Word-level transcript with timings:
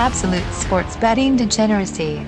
Absolute 0.00 0.50
sports 0.54 0.96
betting 0.96 1.36
degeneracy. 1.36 2.26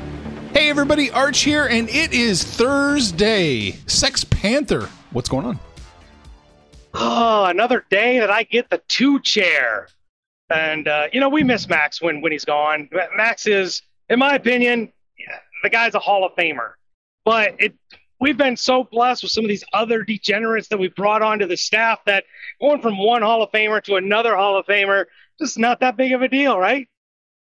Hey 0.52 0.68
everybody, 0.68 1.10
Arch 1.10 1.40
here, 1.40 1.64
and 1.64 1.88
it 1.88 2.12
is 2.12 2.44
Thursday. 2.44 3.70
Sex 3.86 4.24
Panther, 4.24 4.90
what's 5.12 5.30
going 5.30 5.46
on? 5.46 5.58
Oh, 6.92 7.46
another 7.46 7.86
day 7.88 8.18
that 8.18 8.28
I 8.30 8.42
get 8.42 8.68
the 8.68 8.82
two 8.88 9.20
chair. 9.20 9.88
And 10.50 10.86
uh, 10.86 11.06
you 11.14 11.20
know, 11.20 11.30
we 11.30 11.44
miss 11.44 11.66
Max 11.66 12.02
when 12.02 12.20
when 12.20 12.30
he's 12.30 12.44
gone. 12.44 12.90
Max 13.16 13.46
is, 13.46 13.80
in 14.10 14.18
my 14.18 14.34
opinion, 14.34 14.92
the 15.62 15.70
guy's 15.70 15.94
a 15.94 15.98
Hall 15.98 16.26
of 16.26 16.32
Famer. 16.36 16.72
But 17.24 17.54
it 17.58 17.72
we've 18.20 18.36
been 18.36 18.58
so 18.58 18.84
blessed 18.84 19.22
with 19.22 19.32
some 19.32 19.44
of 19.44 19.48
these 19.48 19.64
other 19.72 20.02
degenerates 20.02 20.68
that 20.68 20.78
we 20.78 20.88
brought 20.88 21.22
onto 21.22 21.46
the 21.46 21.56
staff 21.56 22.00
that 22.04 22.24
going 22.60 22.82
from 22.82 22.98
one 22.98 23.22
Hall 23.22 23.42
of 23.42 23.50
Famer 23.50 23.82
to 23.84 23.96
another 23.96 24.36
Hall 24.36 24.58
of 24.58 24.66
Famer, 24.66 25.06
just 25.40 25.58
not 25.58 25.80
that 25.80 25.96
big 25.96 26.12
of 26.12 26.20
a 26.20 26.28
deal, 26.28 26.58
right? 26.58 26.86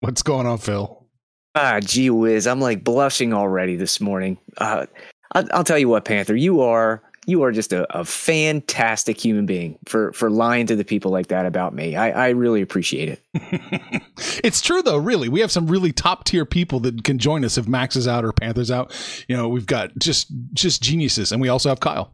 What's 0.01 0.23
going 0.23 0.47
on, 0.47 0.57
Phil? 0.57 1.05
Ah, 1.53 1.79
gee 1.79 2.09
whiz, 2.09 2.47
I'm 2.47 2.59
like 2.59 2.83
blushing 2.83 3.33
already 3.33 3.75
this 3.75 4.01
morning. 4.01 4.39
Uh, 4.57 4.87
I'll, 5.33 5.47
I'll 5.53 5.63
tell 5.63 5.77
you 5.77 5.89
what, 5.89 6.05
Panther, 6.05 6.35
you 6.35 6.61
are 6.61 7.03
you 7.27 7.43
are 7.43 7.51
just 7.51 7.71
a, 7.71 7.85
a, 7.95 8.03
fantastic 8.03 9.23
human 9.23 9.45
being 9.45 9.77
for 9.85 10.11
for 10.13 10.31
lying 10.31 10.65
to 10.65 10.75
the 10.75 10.83
people 10.83 11.11
like 11.11 11.27
that 11.27 11.45
about 11.45 11.75
me. 11.75 11.95
I, 11.95 12.09
I 12.09 12.29
really 12.29 12.63
appreciate 12.63 13.09
it. 13.09 13.21
it's 14.43 14.59
true 14.59 14.81
though, 14.81 14.97
really. 14.97 15.29
We 15.29 15.39
have 15.41 15.51
some 15.51 15.67
really 15.67 15.91
top 15.91 16.23
tier 16.23 16.45
people 16.45 16.79
that 16.79 17.03
can 17.03 17.19
join 17.19 17.45
us 17.45 17.59
if 17.59 17.67
Max 17.67 17.95
is 17.95 18.07
out 18.07 18.25
or 18.25 18.33
Panther's 18.33 18.71
out. 18.71 18.91
You 19.27 19.37
know, 19.37 19.47
we've 19.49 19.67
got 19.67 19.95
just 19.99 20.33
just 20.53 20.81
geniuses, 20.81 21.31
and 21.31 21.39
we 21.39 21.49
also 21.49 21.69
have 21.69 21.79
Kyle. 21.79 22.11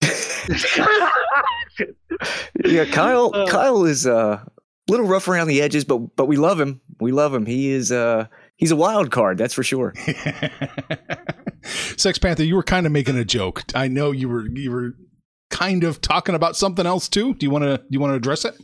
yeah, 2.64 2.84
Kyle. 2.84 3.32
Uh, 3.34 3.48
Kyle 3.48 3.84
is 3.84 4.06
uh, 4.06 4.44
little 4.92 5.06
rough 5.06 5.26
around 5.26 5.48
the 5.48 5.60
edges, 5.60 5.84
but 5.84 6.14
but 6.16 6.26
we 6.26 6.36
love 6.36 6.60
him. 6.60 6.80
We 7.00 7.12
love 7.12 7.34
him. 7.34 7.46
He 7.46 7.70
is 7.70 7.90
uh 7.90 8.26
he's 8.56 8.70
a 8.70 8.76
wild 8.76 9.10
card, 9.10 9.38
that's 9.38 9.54
for 9.54 9.62
sure. 9.62 9.94
Sex 11.62 12.18
Panther, 12.18 12.44
you 12.44 12.54
were 12.54 12.62
kind 12.62 12.86
of 12.86 12.92
making 12.92 13.16
a 13.16 13.24
joke. 13.24 13.64
I 13.74 13.88
know 13.88 14.12
you 14.12 14.28
were 14.28 14.46
you 14.46 14.70
were 14.70 14.94
kind 15.50 15.82
of 15.84 16.00
talking 16.00 16.34
about 16.34 16.56
something 16.56 16.86
else 16.86 17.08
too. 17.08 17.34
Do 17.34 17.46
you 17.46 17.50
want 17.50 17.64
to 17.64 17.78
do 17.78 17.86
you 17.90 18.00
want 18.00 18.12
to 18.12 18.16
address 18.16 18.44
it? 18.44 18.54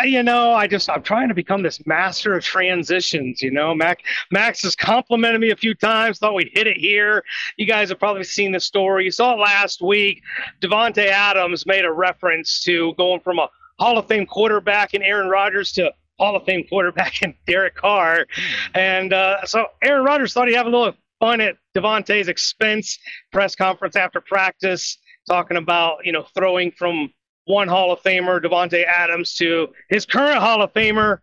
Uh, 0.00 0.04
you 0.04 0.22
know, 0.22 0.52
I 0.52 0.66
just 0.68 0.88
I'm 0.88 1.02
trying 1.02 1.28
to 1.28 1.34
become 1.34 1.62
this 1.62 1.84
master 1.86 2.34
of 2.34 2.44
transitions. 2.44 3.42
You 3.42 3.50
know, 3.50 3.74
Max 3.74 4.02
Max 4.30 4.62
has 4.62 4.76
complimented 4.76 5.40
me 5.40 5.50
a 5.50 5.56
few 5.56 5.74
times. 5.74 6.18
Thought 6.18 6.34
we'd 6.34 6.50
hit 6.52 6.66
it 6.66 6.76
here. 6.76 7.24
You 7.56 7.66
guys 7.66 7.88
have 7.88 7.98
probably 7.98 8.24
seen 8.24 8.52
the 8.52 8.60
story. 8.60 9.04
You 9.04 9.10
saw 9.10 9.34
it 9.34 9.40
last 9.40 9.82
week. 9.82 10.22
Davante 10.60 11.06
Adams 11.06 11.66
made 11.66 11.84
a 11.84 11.92
reference 11.92 12.62
to 12.64 12.94
going 12.94 13.20
from 13.20 13.38
a 13.38 13.48
Hall 13.78 13.98
of 13.98 14.06
Fame 14.06 14.26
quarterback 14.26 14.94
in 14.94 15.02
Aaron 15.02 15.28
Rodgers 15.28 15.72
to 15.72 15.92
Hall 16.18 16.36
of 16.36 16.44
Fame 16.44 16.64
quarterback 16.68 17.22
in 17.22 17.34
Derek 17.46 17.74
Carr. 17.74 18.26
And 18.74 19.12
uh, 19.12 19.44
so 19.44 19.66
Aaron 19.82 20.04
Rodgers 20.04 20.32
thought 20.32 20.48
he'd 20.48 20.54
have 20.54 20.66
a 20.66 20.70
little 20.70 20.94
fun 21.20 21.40
at 21.40 21.56
Davante's 21.76 22.28
expense. 22.28 22.98
Press 23.32 23.54
conference 23.54 23.96
after 23.96 24.20
practice, 24.20 24.98
talking 25.28 25.56
about 25.56 26.04
you 26.04 26.12
know 26.12 26.24
throwing 26.34 26.72
from 26.72 27.10
one 27.44 27.68
Hall 27.68 27.92
of 27.92 28.02
Famer 28.02 28.40
Davante 28.40 28.84
Adams 28.84 29.34
to 29.36 29.68
his 29.88 30.06
current 30.06 30.38
Hall 30.38 30.62
of 30.62 30.72
Famer. 30.72 31.18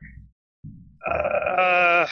Uh, 1.10 2.06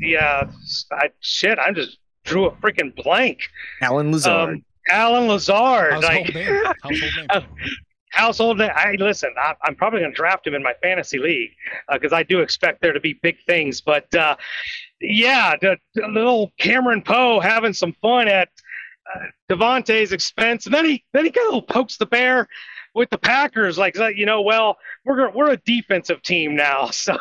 yeah, 0.00 0.50
I, 0.90 1.10
shit, 1.20 1.58
I 1.58 1.72
just 1.72 1.98
drew 2.24 2.46
a 2.46 2.50
freaking 2.52 2.94
blank. 3.02 3.40
Allen 3.80 4.12
Lazard. 4.12 4.56
Um, 4.56 4.64
Allen 4.88 5.28
Lazard. 5.28 5.92
Household 5.92 6.04
like, 6.04 6.34
name. 6.34 6.64
Household 6.82 7.12
name. 7.16 7.46
household 8.12 8.58
name. 8.58 8.70
I 8.74 8.96
listen. 8.98 9.34
I, 9.38 9.54
am 9.66 9.74
probably 9.74 10.00
going 10.00 10.12
to 10.12 10.16
draft 10.16 10.46
him 10.46 10.54
in 10.54 10.62
my 10.62 10.74
fantasy 10.82 11.18
league 11.18 11.50
because 11.90 12.12
uh, 12.12 12.16
I 12.16 12.22
do 12.22 12.40
expect 12.40 12.80
there 12.80 12.92
to 12.92 13.00
be 13.00 13.14
big 13.22 13.42
things. 13.44 13.80
But 13.80 14.14
uh, 14.14 14.36
yeah, 15.00 15.56
the, 15.60 15.76
the, 15.94 16.06
little 16.08 16.52
Cameron 16.58 17.02
Poe 17.02 17.40
having 17.40 17.72
some 17.72 17.94
fun 18.00 18.28
at 18.28 18.48
uh, 19.14 19.20
Davante's 19.50 20.12
expense, 20.12 20.66
and 20.66 20.74
then 20.74 20.84
he 20.84 21.04
then 21.12 21.24
he 21.24 21.30
kind 21.30 21.54
of 21.54 21.66
pokes 21.66 21.96
the 21.96 22.06
bear 22.06 22.48
with 22.94 23.10
the 23.10 23.18
Packers, 23.18 23.78
like 23.78 23.96
you 24.14 24.26
know, 24.26 24.42
well, 24.42 24.76
we're 25.04 25.30
we're 25.30 25.50
a 25.50 25.56
defensive 25.56 26.22
team 26.22 26.56
now. 26.56 26.90
So, 27.02 27.16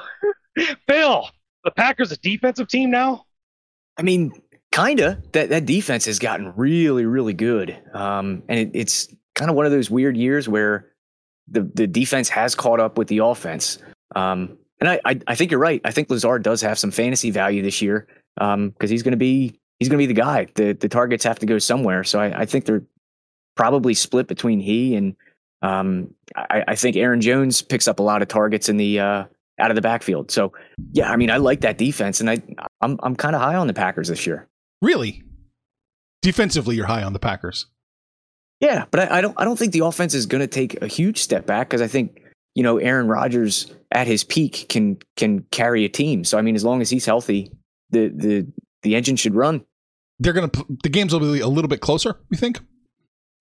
Phil, 0.88 1.30
the 1.64 1.72
Packers 1.72 2.12
a 2.12 2.18
defensive 2.18 2.68
team 2.68 2.92
now. 2.92 3.26
I 3.98 4.02
mean, 4.02 4.34
kinda. 4.72 5.22
That 5.32 5.50
that 5.50 5.66
defense 5.66 6.06
has 6.06 6.20
gotten 6.20 6.54
really, 6.56 7.06
really 7.06 7.34
good. 7.34 7.78
Um, 7.94 8.44
and 8.50 8.60
it, 8.60 8.72
it's 8.74 9.08
kind 9.42 9.50
of 9.50 9.58
one 9.58 9.66
of 9.66 9.72
those 9.72 9.90
weird 9.90 10.16
years 10.16 10.48
where 10.48 10.86
the 11.48 11.64
the 11.74 11.88
defense 11.88 12.30
has 12.30 12.54
caught 12.54 12.80
up 12.80 12.96
with 12.96 13.08
the 13.08 13.18
offense. 13.18 13.80
Um, 14.16 14.56
and 14.80 14.88
I, 14.88 15.00
I, 15.04 15.20
I 15.26 15.36
think 15.36 15.50
you're 15.50 15.60
right. 15.60 15.82
I 15.84 15.90
think 15.90 16.12
Lazard 16.12 16.44
does 16.44 16.62
have 16.62 16.78
some 16.78 16.92
fantasy 16.92 17.32
value 17.32 17.64
this 17.64 17.82
year 17.82 18.06
because 18.36 18.54
um, 18.54 18.74
he's 18.80 19.02
going 19.02 19.14
to 19.14 19.18
be 19.18 19.60
he's 19.80 19.90
going 19.90 19.98
to 19.98 20.08
be 20.08 20.14
the 20.14 20.14
guy. 20.14 20.46
The 20.54 20.74
the 20.74 20.88
targets 20.88 21.24
have 21.24 21.40
to 21.40 21.48
go 21.48 21.58
somewhere. 21.58 22.04
So 22.04 22.20
I, 22.20 22.42
I 22.42 22.46
think 22.46 22.66
they're 22.66 22.84
probably 23.56 23.96
split 23.96 24.28
between 24.28 24.60
he 24.60 24.96
and 24.96 25.16
um, 25.64 26.14
I, 26.36 26.64
I, 26.68 26.76
think 26.76 26.96
Aaron 26.96 27.20
Jones 27.20 27.64
picks 27.64 27.88
up 27.88 27.98
a 28.00 28.04
lot 28.04 28.22
of 28.22 28.28
targets 28.28 28.70
in 28.70 28.78
the 28.78 29.00
uh, 29.00 29.24
out 29.58 29.72
of 29.72 29.76
the 29.76 29.82
backfield. 29.82 30.30
So 30.30 30.54
yeah, 30.92 31.12
I 31.12 31.16
mean 31.16 31.32
I 31.32 31.38
like 31.38 31.62
that 31.62 31.80
defense, 31.80 32.22
and 32.22 32.30
I 32.30 32.44
I'm 32.82 33.00
I'm 33.02 33.16
kind 33.16 33.36
of 33.36 33.42
high 33.42 33.56
on 33.56 33.66
the 33.66 33.74
Packers 33.74 34.08
this 34.08 34.28
year. 34.28 34.48
Really, 34.84 35.24
defensively, 36.22 36.76
you're 36.76 36.86
high 36.86 37.02
on 37.02 37.14
the 37.14 37.20
Packers. 37.20 37.66
Yeah, 38.62 38.86
but 38.92 39.12
I, 39.12 39.18
I 39.18 39.22
don't 39.22 39.34
I 39.38 39.44
don't 39.44 39.58
think 39.58 39.74
the 39.74 39.84
offense 39.84 40.14
is 40.14 40.26
going 40.26 40.42
to 40.42 40.48
take 40.48 40.82
a 40.82 40.88
huge 40.88 41.18
step 41.18 41.46
back 41.46 41.68
because 41.70 41.82
I 41.82 41.88
think 41.88 42.22
you 42.54 42.64
know 42.64 42.78
Aaron 42.78 43.08
Rodgers 43.08 43.74
at 43.92 44.08
his 44.08 44.24
peak 44.24 44.68
can 44.70 44.98
can 45.18 45.46
carry 45.52 45.84
a 45.84 45.90
team. 45.90 46.24
So 46.24 46.38
I 46.38 46.42
mean, 46.42 46.56
as 46.56 46.64
long 46.64 46.82
as 46.82 46.90
he's 46.90 47.06
healthy, 47.06 47.52
the 47.90 48.10
the 48.10 48.48
the 48.84 48.96
engine 48.96 49.16
should 49.16 49.36
run. 49.36 49.66
They're 50.20 50.34
gonna 50.34 50.52
the 50.84 50.90
games 50.90 51.12
will 51.12 51.34
be 51.34 51.40
a 51.40 51.48
little 51.48 51.70
bit 51.70 51.82
closer. 51.82 52.20
You 52.30 52.38
think? 52.38 52.60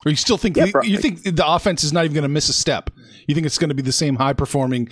Or 0.06 0.10
you 0.10 0.16
still 0.16 0.38
think 0.38 0.56
yeah, 0.56 0.66
the, 0.66 0.80
you 0.84 0.96
think 0.96 1.22
the 1.22 1.46
offense 1.46 1.84
is 1.84 1.92
not 1.92 2.06
even 2.06 2.14
going 2.14 2.22
to 2.22 2.28
miss 2.28 2.48
a 2.48 2.54
step? 2.54 2.88
You 3.28 3.34
think 3.34 3.46
it's 3.46 3.58
going 3.58 3.68
to 3.68 3.74
be 3.74 3.82
the 3.82 3.92
same 3.92 4.16
high 4.16 4.32
performing, 4.32 4.88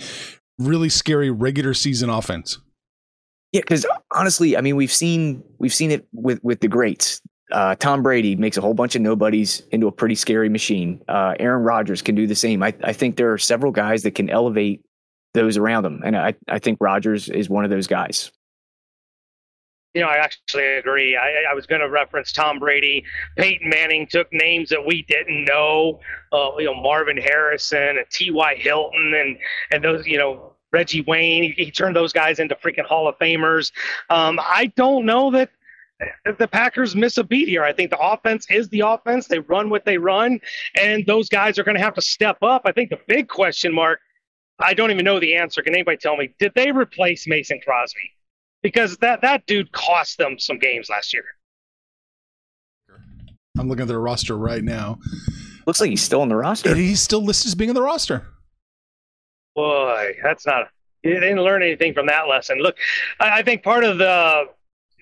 really 0.59 0.89
scary 0.89 1.31
regular 1.31 1.73
season 1.73 2.11
offense? 2.11 2.59
Yeah, 3.51 3.61
because 3.61 3.87
honestly, 4.13 4.55
I 4.55 4.61
mean, 4.61 4.75
we've 4.75 4.91
seen 4.91 5.43
we've 5.57 5.73
seen 5.73 5.89
it 5.89 6.07
with 6.13 6.43
with 6.43 6.59
the 6.59 6.67
greats 6.67 7.21
uh, 7.51 7.75
Tom 7.75 8.03
Brady 8.03 8.35
makes 8.35 8.57
a 8.57 8.61
whole 8.61 8.73
bunch 8.73 8.95
of 8.95 9.01
nobodies 9.01 9.63
into 9.71 9.87
a 9.87 9.91
pretty 9.91 10.15
scary 10.15 10.49
machine. 10.49 11.01
Uh, 11.07 11.35
Aaron 11.39 11.63
Rodgers 11.63 12.01
can 12.01 12.15
do 12.15 12.27
the 12.27 12.35
same. 12.35 12.61
I, 12.63 12.73
I 12.83 12.93
think 12.93 13.15
there 13.15 13.31
are 13.31 13.37
several 13.37 13.71
guys 13.71 14.03
that 14.03 14.15
can 14.15 14.29
elevate 14.29 14.83
those 15.33 15.57
around 15.57 15.83
them, 15.83 16.01
and 16.03 16.17
I, 16.17 16.33
I 16.47 16.59
think 16.59 16.77
Rodgers 16.81 17.29
is 17.29 17.49
one 17.49 17.63
of 17.63 17.69
those 17.69 17.87
guys. 17.87 18.31
You 19.95 20.01
know, 20.01 20.07
I 20.07 20.17
actually 20.17 20.65
agree. 20.77 21.17
I, 21.17 21.45
I 21.51 21.55
was 21.55 21.65
going 21.65 21.81
to 21.81 21.89
reference 21.89 22.31
Tom 22.31 22.59
Brady. 22.59 23.03
Peyton 23.37 23.69
Manning 23.69 24.05
took 24.05 24.27
names 24.31 24.69
that 24.69 24.85
we 24.85 25.01
didn't 25.03 25.45
know. 25.45 25.99
Uh, 26.31 26.51
you 26.59 26.65
know, 26.65 26.75
Marvin 26.75 27.17
Harrison 27.17 27.97
and 27.97 28.05
T.Y. 28.11 28.55
Hilton, 28.55 29.13
and 29.15 29.37
and 29.71 29.83
those. 29.83 30.05
You 30.05 30.19
know, 30.19 30.53
Reggie 30.71 31.01
Wayne. 31.01 31.43
He, 31.43 31.65
he, 31.65 31.71
turned 31.71 31.95
those 31.95 32.13
guys 32.13 32.37
into 32.37 32.55
freaking 32.55 32.85
Hall 32.85 33.07
of 33.07 33.17
Famers. 33.17 33.71
Um, 34.11 34.39
I 34.39 34.71
don't 34.75 35.05
know 35.05 35.31
that 35.31 35.49
the 36.37 36.47
Packers 36.47 36.95
miss 36.95 37.17
a 37.17 37.23
beat 37.23 37.47
here. 37.49 37.63
I 37.63 37.73
think 37.73 37.89
the 37.89 37.99
offense 37.99 38.45
is 38.49 38.69
the 38.69 38.81
offense. 38.81 39.27
They 39.27 39.39
run 39.39 39.69
what 39.69 39.85
they 39.85 39.97
run, 39.97 40.39
and 40.79 41.05
those 41.05 41.29
guys 41.29 41.59
are 41.59 41.63
going 41.63 41.75
to 41.75 41.83
have 41.83 41.95
to 41.95 42.01
step 42.01 42.37
up. 42.41 42.63
I 42.65 42.71
think 42.71 42.89
the 42.89 42.99
big 43.07 43.27
question 43.27 43.73
mark, 43.73 43.99
I 44.59 44.73
don't 44.73 44.91
even 44.91 45.05
know 45.05 45.19
the 45.19 45.35
answer. 45.35 45.61
Can 45.61 45.73
anybody 45.73 45.97
tell 45.97 46.17
me? 46.17 46.33
Did 46.39 46.53
they 46.55 46.71
replace 46.71 47.27
Mason 47.27 47.59
Crosby? 47.63 48.13
Because 48.61 48.97
that 48.97 49.21
that 49.21 49.45
dude 49.45 49.71
cost 49.71 50.17
them 50.17 50.37
some 50.37 50.59
games 50.59 50.89
last 50.89 51.13
year. 51.13 51.23
I'm 53.57 53.67
looking 53.67 53.83
at 53.83 53.87
their 53.87 53.99
roster 53.99 54.37
right 54.37 54.63
now. 54.63 54.99
Looks 55.65 55.81
like 55.81 55.89
he's 55.89 56.01
still 56.01 56.21
on 56.21 56.29
the 56.29 56.35
roster. 56.35 56.75
He's 56.75 57.01
still 57.01 57.23
listed 57.23 57.49
as 57.49 57.55
being 57.55 57.69
on 57.69 57.75
the 57.75 57.81
roster. 57.81 58.25
Boy, 59.55 60.15
that's 60.23 60.45
not. 60.45 60.69
You 61.03 61.13
didn't 61.19 61.41
learn 61.41 61.63
anything 61.63 61.93
from 61.93 62.07
that 62.07 62.27
lesson. 62.27 62.59
Look, 62.59 62.77
I, 63.19 63.39
I 63.39 63.43
think 63.43 63.63
part 63.63 63.83
of 63.83 63.97
the 63.97 64.45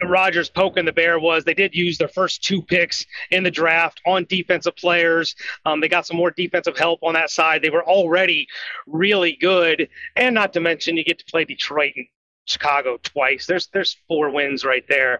Rodgers 0.04 0.50
poking 0.50 0.86
the 0.86 0.94
bear 0.94 1.20
was 1.20 1.44
they 1.44 1.54
did 1.54 1.74
use 1.74 1.98
their 1.98 2.08
first 2.08 2.44
two 2.44 2.62
picks 2.62 3.06
in 3.32 3.44
the 3.44 3.52
draft 3.52 4.02
on 4.06 4.26
defensive 4.30 4.76
players. 4.76 5.36
Um, 5.66 5.80
they 5.80 5.88
got 5.88 6.06
some 6.06 6.18
more 6.18 6.32
defensive 6.32 6.78
help 6.78 7.00
on 7.04 7.14
that 7.14 7.30
side. 7.30 7.62
They 7.62 7.70
were 7.70 7.86
already 7.86 8.48
really 8.86 9.38
good, 9.40 9.90
and 10.16 10.36
not 10.36 10.54
to 10.54 10.60
mention 10.60 10.98
you 10.98 11.04
get 11.04 11.20
to 11.20 11.26
play 11.26 11.46
Detroit 11.46 11.94
and 11.96 12.06
Chicago 12.46 12.98
twice. 13.04 13.46
There's 13.46 13.68
there's 13.68 13.98
four 14.08 14.30
wins 14.30 14.64
right 14.64 14.86
there. 14.88 15.20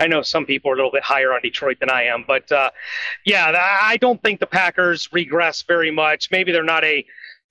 I 0.00 0.06
know 0.06 0.22
some 0.22 0.46
people 0.46 0.70
are 0.70 0.74
a 0.74 0.76
little 0.76 0.92
bit 0.92 1.02
higher 1.02 1.32
on 1.32 1.42
Detroit 1.42 1.78
than 1.80 1.90
I 1.90 2.04
am, 2.04 2.24
but 2.26 2.50
uh, 2.52 2.70
yeah, 3.26 3.52
I 3.82 3.96
don't 3.96 4.22
think 4.22 4.38
the 4.38 4.46
Packers 4.46 5.08
regress 5.12 5.62
very 5.62 5.90
much. 5.90 6.30
Maybe 6.30 6.52
they're 6.52 6.62
not 6.62 6.84
a 6.84 7.04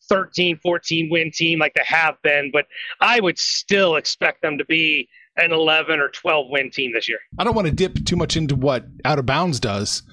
13, 0.08 0.58
14 0.60 1.10
win 1.10 1.32
team 1.32 1.60
like 1.60 1.74
they 1.74 1.84
have 1.86 2.22
been, 2.22 2.52
but 2.52 2.68
I 3.02 3.20
would 3.20 3.38
still 3.38 3.96
expect 3.98 4.42
them 4.42 4.58
to 4.58 4.66
be 4.66 5.10
an 5.38 5.52
11 5.52 6.00
or 6.00 6.10
12 6.10 6.48
win 6.50 6.70
team 6.70 6.94
this 6.94 7.08
year. 7.08 7.20
I 7.38 7.44
don't 7.44 7.56
want 7.56 7.68
to 7.68 7.74
dip 7.74 8.06
too 8.06 8.16
much 8.16 8.36
into 8.36 8.56
what 8.56 8.86
out 9.06 9.20
of 9.20 9.26
bounds 9.26 9.60
does, 9.60 10.04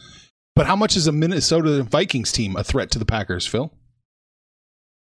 but 0.55 0.67
how 0.67 0.77
much 0.77 0.97
is 0.97 1.07
a 1.07 1.13
Minnesota 1.13 1.83
Vikings 1.83 2.33
team 2.33 2.57
a 2.57 2.65
threat 2.65 2.91
to 2.93 2.99
the 2.99 3.07
Packers, 3.07 3.47
Phil? 3.47 3.73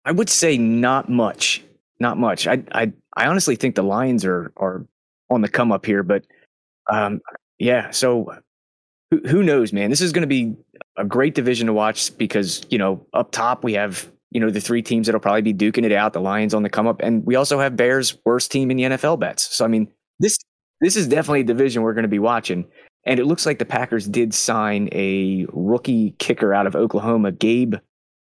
I 0.04 0.12
would 0.12 0.28
say 0.28 0.56
not 0.56 1.08
much. 1.08 1.62
Not 1.98 2.18
much. 2.18 2.46
I 2.46 2.62
I 2.72 2.92
I 3.16 3.26
honestly 3.26 3.56
think 3.56 3.74
the 3.74 3.82
Lions 3.82 4.24
are 4.24 4.52
are 4.56 4.86
on 5.30 5.40
the 5.40 5.48
come 5.48 5.72
up 5.72 5.84
here, 5.84 6.02
but 6.02 6.24
um 6.90 7.20
yeah, 7.58 7.90
so 7.90 8.32
who, 9.10 9.20
who 9.26 9.42
knows, 9.42 9.72
man? 9.72 9.90
This 9.90 10.00
is 10.00 10.12
going 10.12 10.22
to 10.22 10.26
be 10.28 10.56
a 10.96 11.04
great 11.04 11.34
division 11.34 11.68
to 11.68 11.72
watch 11.72 12.16
because, 12.18 12.64
you 12.70 12.78
know, 12.78 13.06
up 13.14 13.32
top 13.32 13.64
we 13.64 13.72
have 13.74 14.10
you 14.30 14.40
know 14.40 14.50
the 14.50 14.60
three 14.60 14.82
teams 14.82 15.06
that'll 15.06 15.20
probably 15.20 15.40
be 15.40 15.54
duking 15.54 15.84
it 15.84 15.92
out 15.92 16.12
the 16.12 16.20
lions 16.20 16.52
on 16.52 16.62
the 16.62 16.68
come 16.68 16.86
up 16.86 17.00
and 17.00 17.24
we 17.24 17.36
also 17.36 17.58
have 17.58 17.76
bears 17.76 18.18
worst 18.24 18.50
team 18.50 18.70
in 18.70 18.76
the 18.76 18.82
nfl 18.82 19.18
bets 19.18 19.56
so 19.56 19.64
i 19.64 19.68
mean 19.68 19.88
this 20.18 20.38
this 20.80 20.96
is 20.96 21.06
definitely 21.06 21.40
a 21.40 21.44
division 21.44 21.82
we're 21.82 21.94
going 21.94 22.02
to 22.02 22.08
be 22.08 22.18
watching. 22.18 22.66
And 23.04 23.20
it 23.20 23.24
looks 23.24 23.46
like 23.46 23.58
the 23.58 23.64
Packers 23.64 24.06
did 24.06 24.34
sign 24.34 24.88
a 24.92 25.46
rookie 25.52 26.14
kicker 26.18 26.52
out 26.52 26.66
of 26.66 26.74
Oklahoma, 26.74 27.32
Gabe 27.32 27.76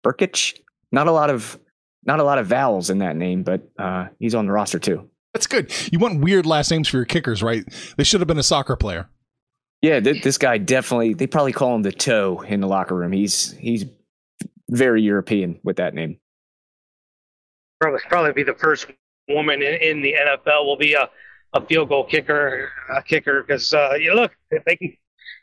Brkic. 0.05 0.59
Not 0.91 1.07
a 1.07 1.11
lot 1.11 1.29
of 1.29 1.59
not 2.05 2.19
a 2.19 2.23
lot 2.23 2.37
of 2.37 2.47
vowels 2.47 2.89
in 2.89 2.99
that 2.99 3.15
name, 3.15 3.43
but 3.43 3.67
uh, 3.77 4.07
he's 4.19 4.35
on 4.35 4.45
the 4.45 4.51
roster 4.51 4.79
too. 4.79 5.09
That's 5.33 5.47
good. 5.47 5.71
You 5.91 5.99
want 5.99 6.21
weird 6.21 6.45
last 6.45 6.71
names 6.71 6.87
for 6.87 6.97
your 6.97 7.05
kickers, 7.05 7.43
right? 7.43 7.63
They 7.97 8.03
should 8.03 8.21
have 8.21 8.27
been 8.27 8.39
a 8.39 8.43
soccer 8.43 8.75
player. 8.75 9.09
Yeah, 9.81 9.99
th- 9.99 10.23
this 10.23 10.37
guy 10.37 10.57
definitely. 10.57 11.13
They 11.13 11.27
probably 11.27 11.53
call 11.53 11.75
him 11.75 11.83
the 11.83 11.91
toe 11.91 12.41
in 12.41 12.61
the 12.61 12.67
locker 12.67 12.95
room. 12.95 13.11
He's 13.11 13.53
he's 13.53 13.85
very 14.69 15.01
European 15.01 15.59
with 15.63 15.77
that 15.77 15.93
name. 15.93 16.17
Probably 17.79 18.01
probably 18.07 18.33
be 18.33 18.43
the 18.43 18.55
first 18.55 18.87
woman 19.27 19.61
in, 19.61 19.75
in 19.75 20.01
the 20.01 20.13
NFL. 20.13 20.65
Will 20.65 20.77
be 20.77 20.93
a 20.93 21.09
a 21.53 21.65
field 21.65 21.89
goal 21.89 22.03
kicker, 22.03 22.69
a 22.95 23.01
kicker, 23.01 23.43
because 23.43 23.73
uh, 23.73 23.95
you 23.99 24.13
look 24.13 24.31
if 24.51 24.63
they 24.65 24.75
can 24.75 24.95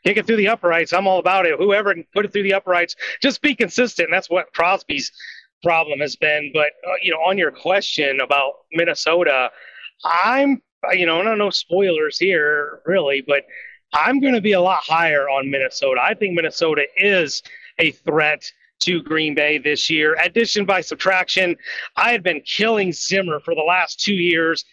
kick 0.05 0.17
it 0.17 0.25
through 0.25 0.37
the 0.37 0.47
uprights, 0.47 0.93
I'm 0.93 1.07
all 1.07 1.19
about 1.19 1.45
it. 1.45 1.57
Whoever 1.57 1.93
can 1.93 2.05
put 2.13 2.25
it 2.25 2.31
through 2.31 2.43
the 2.43 2.53
uprights, 2.53 2.95
just 3.21 3.41
be 3.41 3.55
consistent. 3.55 4.09
That's 4.11 4.29
what 4.29 4.53
Crosby's 4.53 5.11
problem 5.63 5.99
has 5.99 6.15
been. 6.15 6.51
But 6.53 6.69
uh, 6.87 6.93
you 7.01 7.11
know, 7.11 7.19
on 7.19 7.37
your 7.37 7.51
question 7.51 8.19
about 8.21 8.53
Minnesota, 8.71 9.51
I'm 10.05 10.61
you 10.91 11.05
know, 11.05 11.21
no 11.21 11.35
no 11.35 11.49
spoilers 11.49 12.17
here 12.17 12.79
really, 12.85 13.23
but 13.25 13.43
I'm 13.93 14.19
going 14.19 14.33
to 14.33 14.41
be 14.41 14.51
a 14.53 14.61
lot 14.61 14.83
higher 14.83 15.29
on 15.29 15.49
Minnesota. 15.49 16.01
I 16.01 16.13
think 16.13 16.35
Minnesota 16.35 16.83
is 16.97 17.41
a 17.79 17.91
threat 17.91 18.43
to 18.79 19.01
Green 19.01 19.33
Bay 19.33 19.57
this 19.57 19.89
year. 19.89 20.15
Addition 20.23 20.65
by 20.65 20.81
subtraction, 20.81 21.55
I 21.95 22.11
had 22.11 22.21
been 22.21 22.41
killing 22.41 22.91
Zimmer 22.91 23.39
for 23.39 23.55
the 23.55 23.61
last 23.61 23.99
two 23.99 24.13
years. 24.13 24.65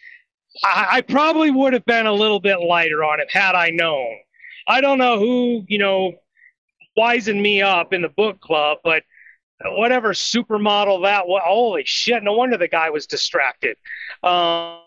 I, 0.63 0.87
I 0.93 1.01
probably 1.01 1.51
would 1.51 1.73
have 1.73 1.85
been 1.85 2.07
a 2.07 2.13
little 2.13 2.41
bit 2.41 2.61
lighter 2.61 3.03
on 3.03 3.21
it 3.21 3.29
had 3.33 3.55
I 3.55 3.71
known. 3.71 4.19
I 4.67 4.81
don't 4.81 4.99
know 4.99 5.19
who, 5.19 5.65
you 5.69 5.79
know, 5.79 6.13
wisened 6.97 7.41
me 7.41 7.63
up 7.63 7.93
in 7.93 8.03
the 8.03 8.09
book 8.09 8.41
club, 8.41 8.79
but 8.85 9.03
whatever 9.65 10.13
supermodel 10.13 11.03
that 11.03 11.27
was, 11.27 11.43
holy 11.45 11.83
shit, 11.85 12.23
no 12.23 12.35
wonder 12.35 12.57
the 12.57 12.69
guy 12.69 12.91
was 12.91 13.07
distracted. 13.07 13.77
Um, 14.23 14.81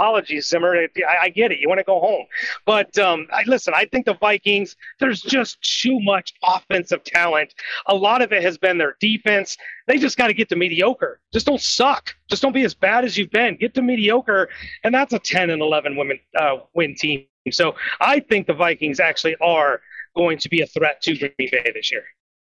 apologies, 0.00 0.48
Zimmer. 0.48 0.74
I, 0.76 0.88
I, 1.22 1.28
get 1.28 1.52
it. 1.52 1.58
You 1.60 1.68
want 1.68 1.78
to 1.78 1.84
go 1.84 2.00
home. 2.00 2.24
But 2.64 2.96
um, 2.98 3.26
I, 3.32 3.42
listen, 3.46 3.74
I 3.76 3.84
think 3.84 4.06
the 4.06 4.14
Vikings, 4.14 4.76
there's 4.98 5.20
just 5.20 5.60
too 5.62 6.00
much 6.00 6.32
offensive 6.42 7.04
talent. 7.04 7.54
A 7.86 7.94
lot 7.94 8.22
of 8.22 8.32
it 8.32 8.42
has 8.42 8.56
been 8.56 8.78
their 8.78 8.96
defense. 9.00 9.58
They 9.86 9.98
just 9.98 10.16
got 10.16 10.28
to 10.28 10.34
get 10.34 10.48
to 10.50 10.56
mediocre. 10.56 11.20
Just 11.32 11.46
don't 11.46 11.60
suck. 11.60 12.14
Just 12.28 12.40
don't 12.40 12.54
be 12.54 12.64
as 12.64 12.74
bad 12.74 13.04
as 13.04 13.18
you've 13.18 13.30
been. 13.30 13.56
Get 13.56 13.74
to 13.74 13.82
mediocre. 13.82 14.48
And 14.84 14.94
that's 14.94 15.12
a 15.12 15.18
10 15.18 15.50
and 15.50 15.60
11 15.60 15.96
women, 15.96 16.18
uh, 16.38 16.58
win 16.74 16.94
team. 16.94 17.26
So 17.50 17.74
I 18.00 18.20
think 18.20 18.46
the 18.46 18.54
Vikings 18.54 19.00
actually 19.00 19.36
are 19.40 19.80
going 20.16 20.38
to 20.38 20.48
be 20.48 20.62
a 20.62 20.66
threat 20.66 21.02
to 21.02 21.16
Green 21.16 21.32
Bay 21.38 21.72
this 21.74 21.90
year 21.90 22.04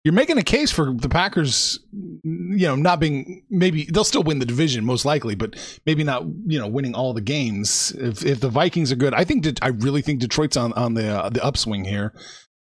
you're 0.07 0.13
making 0.13 0.37
a 0.37 0.43
case 0.43 0.71
for 0.71 0.93
the 0.93 1.09
Packers, 1.09 1.81
you 2.23 2.65
know, 2.65 2.77
not 2.77 3.01
being 3.01 3.43
maybe 3.49 3.89
they'll 3.91 4.05
still 4.05 4.23
win 4.23 4.39
the 4.39 4.45
division 4.45 4.85
most 4.85 5.03
likely, 5.03 5.35
but 5.35 5.57
maybe 5.85 6.01
not, 6.05 6.23
you 6.45 6.57
know, 6.57 6.65
winning 6.65 6.95
all 6.95 7.13
the 7.13 7.19
games. 7.19 7.91
If 7.91 8.25
if 8.25 8.39
the 8.39 8.47
Vikings 8.47 8.89
are 8.89 8.95
good, 8.95 9.13
I 9.13 9.25
think 9.25 9.43
that 9.43 9.61
I 9.61 9.67
really 9.67 10.01
think 10.01 10.21
Detroit's 10.21 10.55
on 10.55 10.71
on 10.73 10.93
the 10.93 11.09
uh, 11.09 11.27
the 11.27 11.43
upswing 11.43 11.83
here. 11.83 12.13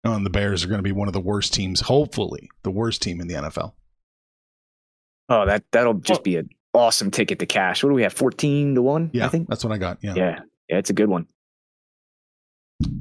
And 0.03 0.23
the 0.23 0.29
Bears 0.29 0.63
are 0.63 0.67
going 0.67 0.77
to 0.77 0.83
be 0.83 0.91
one 0.91 1.07
of 1.07 1.15
the 1.15 1.19
worst 1.19 1.51
teams, 1.51 1.81
hopefully 1.81 2.47
the 2.61 2.69
worst 2.69 3.01
team 3.01 3.21
in 3.21 3.27
the 3.27 3.33
NFL. 3.33 3.73
Oh, 5.27 5.47
that 5.47 5.63
that'll 5.71 5.95
just 5.95 6.23
be 6.23 6.35
an 6.35 6.47
awesome 6.75 7.09
ticket 7.09 7.39
to 7.39 7.47
cash. 7.47 7.83
What 7.83 7.89
do 7.89 7.95
we 7.95 8.03
have? 8.03 8.13
Fourteen 8.13 8.75
to 8.75 8.83
one. 8.83 9.09
Yeah, 9.13 9.25
I 9.25 9.29
think 9.29 9.47
that's 9.49 9.63
what 9.63 9.73
I 9.73 9.79
got. 9.79 9.97
Yeah, 10.03 10.13
yeah, 10.15 10.39
yeah. 10.69 10.77
It's 10.77 10.91
a 10.91 10.93
good 10.93 11.09
one. 11.09 11.25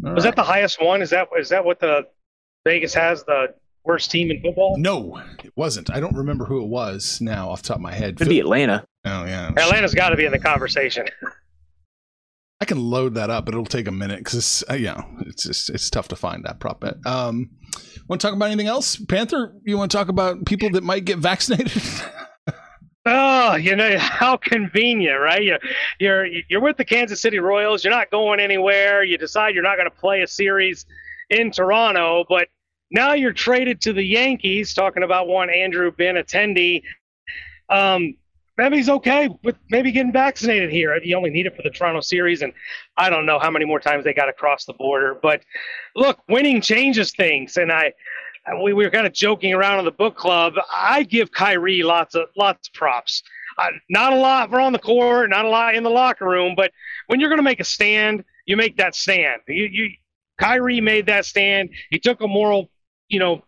All 0.03 0.15
Was 0.15 0.25
right. 0.25 0.31
that 0.31 0.37
the 0.37 0.45
highest 0.45 0.83
one? 0.83 1.03
Is 1.03 1.11
that 1.11 1.29
is 1.39 1.51
that 1.51 1.67
what 1.67 1.79
the 1.81 2.07
Vegas 2.65 2.95
has 2.95 3.25
the 3.25 3.55
worst 3.91 4.11
team 4.11 4.31
in 4.31 4.41
football? 4.41 4.77
No, 4.79 5.21
it 5.43 5.53
wasn't. 5.57 5.91
I 5.91 5.99
don't 5.99 6.15
remember 6.15 6.45
who 6.45 6.63
it 6.63 6.69
was 6.69 7.21
now 7.21 7.51
off 7.51 7.63
the 7.63 7.69
top 7.69 7.79
of 7.79 7.83
my 7.83 7.93
head. 7.93 8.17
Could 8.17 8.27
Phil- 8.29 8.35
be 8.35 8.41
Atlanta. 8.41 8.87
Oh 9.05 9.25
yeah, 9.25 9.49
Atlanta's 9.57 9.95
got 9.95 10.11
to 10.11 10.17
be 10.17 10.25
in 10.25 10.33
the 10.33 10.39
conversation. 10.39 11.07
I 12.61 12.67
can 12.67 12.79
load 12.79 13.15
that 13.15 13.31
up, 13.31 13.47
but 13.47 13.55
it'll 13.55 13.65
take 13.65 13.89
a 13.89 13.93
minute 13.93 14.19
because 14.19 14.63
uh, 14.71 14.75
yeah, 14.75 15.03
it's 15.27 15.43
just 15.43 15.71
it's 15.71 15.91
tough 15.91 16.09
to 16.09 16.17
find 16.17 16.45
that 16.45 16.61
prop 16.61 16.81
bet. 16.81 16.95
Um, 17.05 17.51
want 18.09 18.21
to 18.21 18.27
talk 18.27 18.37
about 18.37 18.47
anything 18.47 18.69
else, 18.69 18.97
Panther? 18.97 19.55
You 19.65 19.77
want 19.77 19.91
to 19.91 19.97
talk 19.97 20.09
about 20.09 20.47
people 20.47 20.71
that 20.71 20.85
might 20.85 21.05
get 21.05 21.19
vaccinated? 21.19 21.83
Oh, 23.07 23.55
you 23.55 23.75
know 23.77 23.97
how 23.99 24.37
convenient, 24.37 25.19
right? 25.19 25.43
You're, 25.43 25.59
you're 25.99 26.27
you're 26.51 26.61
with 26.61 26.77
the 26.77 26.85
Kansas 26.85 27.21
City 27.23 27.39
Royals. 27.39 27.83
You're 27.83 27.95
not 27.95 28.11
going 28.11 28.41
anywhere. 28.41 29.03
You 29.03 29.17
decide 29.17 29.55
you're 29.55 29.65
not 29.65 29.79
going 29.79 29.91
to 29.91 29.97
play 29.97 30.21
a 30.21 30.27
series 30.27 30.85
in 31.31 31.51
Toronto, 31.51 32.25
but 32.29 32.49
now 32.91 33.15
you're 33.15 33.33
traded 33.33 33.81
to 33.83 33.93
the 33.93 34.03
Yankees, 34.03 34.75
talking 34.75 35.03
about 35.03 35.29
one 35.29 35.51
Andrew 35.51 35.91
Benintendi. 35.91 36.83
Um, 37.69 38.17
maybe 38.59 38.77
he's 38.77 38.89
okay 38.89 39.29
with 39.43 39.57
maybe 39.71 39.93
getting 39.93 40.13
vaccinated 40.13 40.71
here. 40.71 40.97
You 41.03 41.17
only 41.17 41.31
need 41.31 41.47
it 41.47 41.57
for 41.57 41.63
the 41.63 41.71
Toronto 41.71 42.01
series, 42.01 42.43
and 42.43 42.53
I 42.97 43.09
don't 43.11 43.27
know 43.27 43.39
how 43.39 43.51
many 43.51 43.65
more 43.65 43.81
times 43.81 44.05
they 44.05 44.13
got 44.13 44.29
across 44.29 44.65
the 44.65 44.75
border. 44.75 45.19
But 45.23 45.43
look, 45.95 46.21
winning 46.29 46.61
changes 46.61 47.13
things, 47.13 47.57
and 47.57 47.71
I 47.71 47.93
we, 48.63 48.73
we 48.73 48.85
were 48.85 48.91
kind 48.91 49.07
of 49.07 49.13
joking 49.13 49.53
around 49.55 49.79
on 49.79 49.85
the 49.85 49.93
book 49.93 50.17
club. 50.17 50.55
I 50.75 51.03
give 51.05 51.31
Kyrie 51.31 51.83
lots 51.83 52.15
of 52.15 52.29
lots 52.37 52.69
of 52.69 52.75
props. 52.75 53.23
Uh, 53.59 53.69
not 53.89 54.13
a 54.13 54.17
lot 54.17 54.51
for 54.51 54.61
on 54.61 54.73
the 54.73 54.79
court, 54.79 55.31
not 55.31 55.45
a 55.45 55.49
lot 55.49 55.75
in 55.75 55.83
the 55.83 55.91
locker 55.91 56.27
room, 56.27 56.55
but 56.57 56.71
when 57.09 57.21
you're 57.21 57.29
going 57.29 57.39
to 57.39 57.43
make 57.43 57.61
a 57.61 57.65
stand, 57.65 58.25
you 58.47 58.57
make 58.57 58.77
that 58.79 58.95
stand. 58.95 59.43
You, 59.47 59.65
you 59.65 59.91
Kyrie 60.39 60.81
made 60.81 61.07
that 61.07 61.27
stand. 61.27 61.71
He 61.91 61.99
took 61.99 62.21
a 62.23 62.29
moral 62.29 62.71
you 63.11 63.19
know, 63.19 63.43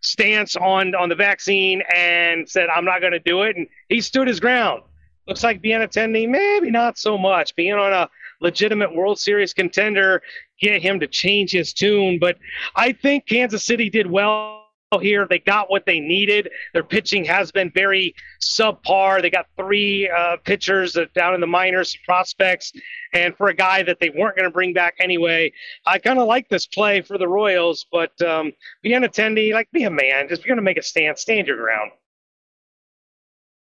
stance 0.00 0.56
on 0.56 0.94
on 0.94 1.08
the 1.08 1.14
vaccine 1.14 1.82
and 1.94 2.48
said, 2.48 2.68
"I'm 2.68 2.84
not 2.84 3.00
going 3.00 3.12
to 3.12 3.20
do 3.20 3.42
it," 3.42 3.56
and 3.56 3.66
he 3.88 4.00
stood 4.02 4.28
his 4.28 4.40
ground. 4.40 4.82
Looks 5.26 5.44
like 5.44 5.62
Benintendi, 5.62 6.28
maybe 6.28 6.70
not 6.70 6.98
so 6.98 7.16
much. 7.16 7.54
Being 7.54 7.74
on 7.74 7.92
a 7.92 8.08
legitimate 8.40 8.94
World 8.94 9.18
Series 9.18 9.52
contender, 9.52 10.22
get 10.60 10.82
him 10.82 11.00
to 11.00 11.06
change 11.06 11.50
his 11.50 11.72
tune. 11.72 12.18
But 12.18 12.38
I 12.74 12.92
think 12.92 13.26
Kansas 13.26 13.64
City 13.64 13.90
did 13.90 14.10
well 14.10 14.57
here. 14.96 15.26
They 15.28 15.38
got 15.38 15.70
what 15.70 15.84
they 15.84 16.00
needed. 16.00 16.50
Their 16.72 16.82
pitching 16.82 17.24
has 17.26 17.52
been 17.52 17.70
very 17.74 18.14
subpar. 18.40 19.20
They 19.20 19.28
got 19.28 19.46
three 19.56 20.08
uh, 20.08 20.38
pitchers 20.44 20.96
down 21.14 21.34
in 21.34 21.40
the 21.40 21.46
minors, 21.46 21.96
prospects, 22.06 22.72
and 23.12 23.36
for 23.36 23.48
a 23.48 23.54
guy 23.54 23.82
that 23.82 24.00
they 24.00 24.10
weren't 24.10 24.36
going 24.36 24.48
to 24.48 24.52
bring 24.52 24.72
back 24.72 24.94
anyway, 24.98 25.52
I 25.86 25.98
kind 25.98 26.18
of 26.18 26.26
like 26.26 26.48
this 26.48 26.66
play 26.66 27.02
for 27.02 27.18
the 27.18 27.28
Royals. 27.28 27.86
But 27.92 28.20
um, 28.22 28.52
attendee, 28.84 29.52
like, 29.52 29.70
be 29.72 29.84
a 29.84 29.90
man. 29.90 30.28
Just 30.28 30.40
if 30.40 30.46
you're 30.46 30.54
going 30.54 30.64
to 30.64 30.68
make 30.68 30.78
a 30.78 30.82
stand, 30.82 31.18
stand 31.18 31.46
your 31.46 31.58
ground. 31.58 31.90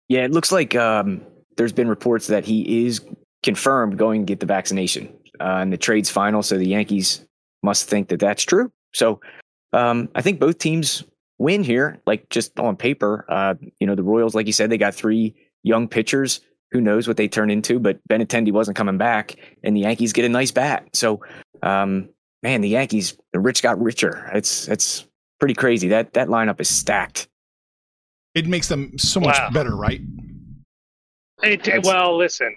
Yeah, 0.10 0.26
it 0.26 0.32
looks 0.32 0.52
like 0.52 0.76
um, 0.76 1.22
there's 1.56 1.74
been 1.74 1.88
reports 1.88 2.28
that 2.28 2.46
he 2.46 2.86
is 2.86 3.02
confirmed 3.42 3.98
going 3.98 4.22
to 4.22 4.26
get 4.26 4.40
the 4.40 4.46
vaccination 4.46 5.12
uh, 5.40 5.66
the 5.72 5.78
trades 5.78 6.10
final. 6.10 6.44
So 6.44 6.58
the 6.58 6.68
Yankees 6.68 7.26
must 7.64 7.90
think 7.90 8.10
that 8.10 8.20
that's 8.20 8.44
true. 8.44 8.72
So 8.94 9.20
um, 9.76 10.10
I 10.16 10.22
think 10.22 10.40
both 10.40 10.58
teams 10.58 11.04
win 11.38 11.64
here, 11.64 12.00
like 12.06 12.30
just 12.30 12.58
on 12.60 12.78
paper. 12.78 13.26
Uh, 13.28 13.56
you 13.80 13.86
know, 13.86 13.96
the 13.96 14.04
Royals, 14.04 14.34
like 14.34 14.48
you 14.48 14.54
said, 14.54 14.70
they 14.70 14.78
got 14.78 14.96
three 14.96 15.36
young 15.64 15.88
pitchers. 15.88 16.40
Who 16.72 16.80
knows 16.82 17.08
what 17.08 17.18
they 17.18 17.28
turn 17.28 17.50
into? 17.50 17.78
But 17.80 18.00
Benintendi 18.08 18.52
wasn't 18.52 18.78
coming 18.78 18.98
back, 18.98 19.36
and 19.64 19.76
the 19.76 19.82
Yankees 19.82 20.14
get 20.14 20.26
a 20.26 20.30
nice 20.30 20.52
bat. 20.52 20.88
So, 20.94 21.22
um, 21.62 22.10
man, 22.42 22.62
the 22.62 22.70
Yankees, 22.70 23.18
the 23.34 23.40
rich 23.40 23.62
got 23.62 23.82
richer. 23.82 24.32
It's 24.34 24.68
it's 24.70 25.06
pretty 25.40 25.54
crazy. 25.54 25.90
That 25.90 26.14
that 26.14 26.30
lineup 26.30 26.62
is 26.62 26.70
stacked. 26.70 27.28
It 28.34 28.48
makes 28.48 28.68
them 28.68 28.98
so 28.98 29.20
much 29.20 29.38
wow. 29.38 29.50
better, 29.52 29.76
right? 29.76 30.02
It, 31.44 31.84
well, 31.84 32.18
listen, 32.18 32.56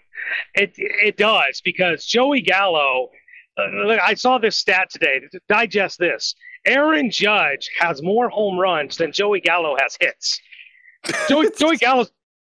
it 0.54 0.72
it 0.76 1.16
does 1.16 1.60
because 1.64 2.04
Joey 2.06 2.42
Gallo. 2.42 3.10
Uh, 3.56 3.98
I 4.00 4.14
saw 4.14 4.38
this 4.38 4.56
stat 4.56 4.88
today. 4.88 5.20
Digest 5.48 5.98
this. 5.98 6.36
Aaron 6.68 7.10
Judge 7.10 7.70
has 7.80 8.02
more 8.02 8.28
home 8.28 8.58
runs 8.58 8.96
than 8.96 9.10
Joey 9.10 9.40
Gallo 9.40 9.76
has 9.80 9.96
hits. 10.00 10.40
Joey, 11.28 11.48
Joey 11.58 11.76
Gallo 11.76 12.06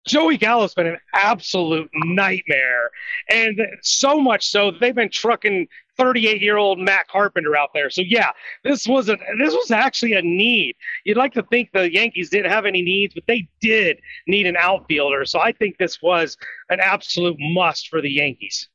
Joey 0.07 0.39
Gallo's 0.39 0.75
been 0.75 0.87
an 0.87 0.99
absolute 1.13 1.91
nightmare, 1.95 2.91
and 3.31 3.61
so 3.83 4.19
much 4.19 4.49
so 4.49 4.71
they've 4.71 4.95
been 4.95 5.11
trucking 5.11 5.69
38 5.99 6.41
year 6.41 6.57
old 6.57 6.79
Matt 6.79 7.09
Carpenter 7.09 7.57
out 7.57 7.71
there. 7.75 7.91
So 7.91 8.01
yeah, 8.01 8.31
this 8.65 8.87
was 8.87 9.09
a 9.09 9.19
this 9.39 9.55
was 9.55 9.71
actually 9.71 10.15
a 10.15 10.23
need. 10.23 10.77
You'd 11.05 11.19
like 11.19 11.35
to 11.35 11.43
think 11.45 11.71
the 11.73 11.93
Yankees 11.93 12.31
didn't 12.31 12.51
have 12.51 12.65
any 12.65 12.83
needs, 12.83 13.15
but 13.15 13.25
they 13.27 13.49
did 13.61 14.01
need 14.27 14.47
an 14.47 14.57
outfielder. 14.57 15.25
So 15.27 15.41
I 15.41 15.53
think 15.53 15.77
this 15.77 16.01
was 16.01 16.37
an 16.71 16.81
absolute 16.81 17.37
must 17.39 17.89
for 17.89 18.01
the 18.01 18.11
Yankees. 18.11 18.69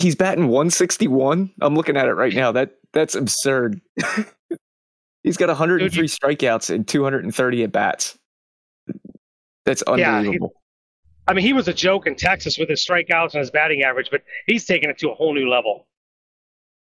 He's 0.00 0.14
batting 0.14 0.48
161. 0.48 1.50
I'm 1.60 1.74
looking 1.74 1.96
at 1.96 2.08
it 2.08 2.14
right 2.14 2.32
now. 2.32 2.52
That 2.52 2.76
that's 2.92 3.14
absurd. 3.14 3.80
He's 5.22 5.36
got 5.36 5.48
103 5.48 6.08
strikeouts 6.08 6.74
and 6.74 6.88
230 6.88 7.62
at 7.62 7.72
bats. 7.72 8.18
That's 9.66 9.82
unbelievable. 9.82 10.52
Yeah, 10.54 10.60
I 11.28 11.34
mean, 11.34 11.44
he 11.44 11.52
was 11.52 11.68
a 11.68 11.74
joke 11.74 12.06
in 12.06 12.16
Texas 12.16 12.58
with 12.58 12.68
his 12.68 12.84
strikeouts 12.84 13.34
and 13.34 13.40
his 13.40 13.50
batting 13.50 13.82
average, 13.82 14.08
but 14.10 14.22
he's 14.46 14.64
taken 14.64 14.90
it 14.90 14.98
to 14.98 15.10
a 15.10 15.14
whole 15.14 15.34
new 15.34 15.48
level. 15.48 15.86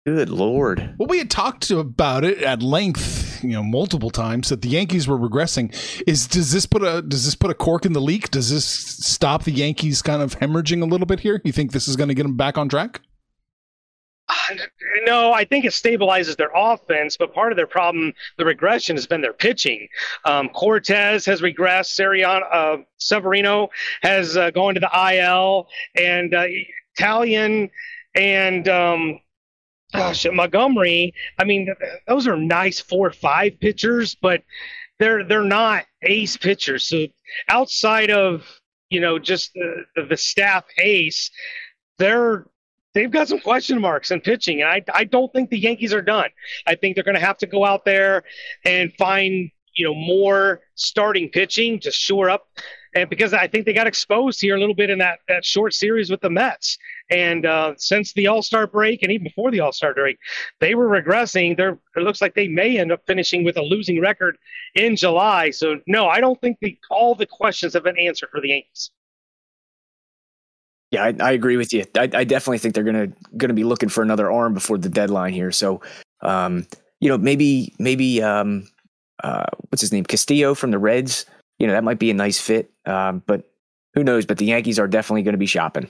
Good 0.05 0.29
lord. 0.29 0.95
Well, 0.99 1.07
we 1.07 1.17
had 1.17 1.31
talked 1.31 1.71
about 1.71 2.23
it 2.23 2.41
at 2.41 2.61
length, 2.61 3.26
you 3.43 3.51
know, 3.51 3.63
multiple 3.63 4.09
times 4.09 4.49
that 4.49 4.61
the 4.61 4.69
Yankees 4.69 5.07
were 5.07 5.17
regressing. 5.17 5.73
Is 6.07 6.27
does 6.27 6.51
this 6.51 6.65
put 6.65 6.83
a 6.83 7.01
does 7.01 7.25
this 7.25 7.35
put 7.35 7.51
a 7.51 7.53
cork 7.53 7.85
in 7.85 7.93
the 7.93 8.01
leak? 8.01 8.31
Does 8.31 8.49
this 8.49 8.65
stop 8.65 9.43
the 9.43 9.51
Yankees 9.51 10.01
kind 10.01 10.21
of 10.21 10.39
hemorrhaging 10.39 10.81
a 10.81 10.85
little 10.85 11.07
bit 11.07 11.21
here? 11.21 11.41
You 11.43 11.51
think 11.51 11.71
this 11.71 11.87
is 11.87 11.95
going 11.95 12.09
to 12.09 12.15
get 12.15 12.23
them 12.23 12.37
back 12.37 12.57
on 12.57 12.69
track? 12.69 13.01
No, 15.05 15.31
I 15.31 15.45
think 15.45 15.63
it 15.63 15.71
stabilizes 15.71 16.35
their 16.35 16.51
offense, 16.53 17.15
but 17.15 17.33
part 17.33 17.51
of 17.51 17.55
their 17.55 17.67
problem, 17.67 18.13
the 18.37 18.45
regression, 18.45 18.97
has 18.97 19.07
been 19.07 19.21
their 19.21 19.33
pitching. 19.33 19.87
Um, 20.25 20.49
Cortes 20.49 21.25
has 21.25 21.41
regressed. 21.41 21.97
Uh, 22.51 22.83
Severino 22.97 23.69
has 24.01 24.35
uh, 24.35 24.51
gone 24.51 24.73
to 24.73 24.79
the 24.81 25.13
IL, 25.13 25.67
and 25.95 26.33
uh, 26.33 26.45
Taillon 26.99 27.69
and 28.15 28.67
um, 28.67 29.19
gosh, 29.97 30.25
Montgomery. 30.31 31.13
I 31.37 31.43
mean, 31.43 31.73
those 32.07 32.27
are 32.27 32.37
nice 32.37 32.79
four 32.79 33.07
or 33.07 33.11
five 33.11 33.59
pitchers, 33.59 34.15
but 34.15 34.43
they're 34.99 35.23
they're 35.23 35.43
not 35.43 35.85
ace 36.01 36.37
pitchers. 36.37 36.87
So 36.87 37.07
outside 37.49 38.09
of 38.09 38.45
you 38.89 38.99
know 38.99 39.19
just 39.19 39.53
the, 39.53 39.85
the, 39.95 40.03
the 40.03 40.17
staff 40.17 40.65
ace, 40.77 41.31
they're 41.97 42.45
they've 42.93 43.11
got 43.11 43.27
some 43.27 43.39
question 43.39 43.79
marks 43.79 44.11
in 44.11 44.21
pitching, 44.21 44.61
and 44.61 44.69
I 44.69 44.83
I 44.93 45.03
don't 45.03 45.31
think 45.33 45.49
the 45.49 45.59
Yankees 45.59 45.93
are 45.93 46.01
done. 46.01 46.29
I 46.65 46.75
think 46.75 46.95
they're 46.95 47.03
going 47.03 47.15
to 47.15 47.21
have 47.21 47.37
to 47.39 47.47
go 47.47 47.65
out 47.65 47.85
there 47.85 48.23
and 48.65 48.93
find 48.93 49.51
you 49.75 49.85
know 49.85 49.95
more 49.95 50.61
starting 50.75 51.29
pitching 51.29 51.79
to 51.81 51.91
shore 51.91 52.29
up 52.29 52.47
and 52.97 53.09
because 53.09 53.33
I 53.33 53.47
think 53.47 53.65
they 53.65 53.73
got 53.73 53.87
exposed 53.87 54.41
here 54.41 54.55
a 54.55 54.59
little 54.59 54.75
bit 54.75 54.89
in 54.89 54.99
that 54.99 55.19
that 55.27 55.45
short 55.45 55.73
series 55.73 56.09
with 56.09 56.21
the 56.21 56.29
Mets. 56.29 56.77
And 57.09 57.45
uh, 57.45 57.73
since 57.77 58.13
the 58.13 58.27
All 58.27 58.41
Star 58.41 58.67
break, 58.67 59.01
and 59.01 59.11
even 59.11 59.25
before 59.25 59.51
the 59.51 59.59
All 59.61 59.71
Star 59.71 59.93
break, 59.93 60.17
they 60.59 60.75
were 60.75 60.87
regressing. 60.87 61.55
They're, 61.55 61.77
it 61.95 62.01
looks 62.01 62.21
like 62.21 62.35
they 62.35 62.47
may 62.47 62.77
end 62.77 62.91
up 62.91 63.01
finishing 63.07 63.43
with 63.43 63.57
a 63.57 63.61
losing 63.61 64.01
record 64.01 64.37
in 64.75 64.95
July. 64.95 65.51
So 65.51 65.79
no, 65.87 66.07
I 66.07 66.19
don't 66.19 66.39
think 66.41 66.57
the, 66.61 66.77
all 66.89 67.15
the 67.15 67.25
questions 67.25 67.73
have 67.73 67.83
been 67.83 67.97
answered 67.97 68.29
for 68.29 68.41
the 68.41 68.49
Yankees. 68.49 68.91
Yeah, 70.91 71.03
I, 71.03 71.15
I 71.19 71.31
agree 71.31 71.57
with 71.57 71.73
you. 71.73 71.83
I, 71.97 72.09
I, 72.13 72.23
definitely 72.23 72.59
think 72.59 72.73
they're 72.73 72.83
gonna 72.83 73.09
gonna 73.35 73.53
be 73.53 73.65
looking 73.65 73.89
for 73.89 74.01
another 74.01 74.31
arm 74.31 74.53
before 74.53 74.77
the 74.77 74.87
deadline 74.87 75.33
here. 75.33 75.51
So, 75.51 75.81
um, 76.21 76.65
you 77.01 77.09
know, 77.09 77.17
maybe 77.17 77.73
maybe 77.77 78.23
um, 78.23 78.69
uh, 79.23 79.45
what's 79.69 79.81
his 79.81 79.91
name, 79.91 80.05
Castillo 80.05 80.55
from 80.55 80.71
the 80.71 80.79
Reds. 80.79 81.25
You 81.59 81.67
know, 81.67 81.73
that 81.73 81.83
might 81.83 81.99
be 81.99 82.09
a 82.09 82.13
nice 82.13 82.39
fit. 82.39 82.71
Um, 82.85 83.21
but 83.25 83.51
who 83.93 84.03
knows? 84.03 84.25
But 84.25 84.37
the 84.37 84.45
Yankees 84.45 84.79
are 84.79 84.87
definitely 84.87 85.23
going 85.23 85.33
to 85.33 85.39
be 85.39 85.45
shopping. 85.45 85.89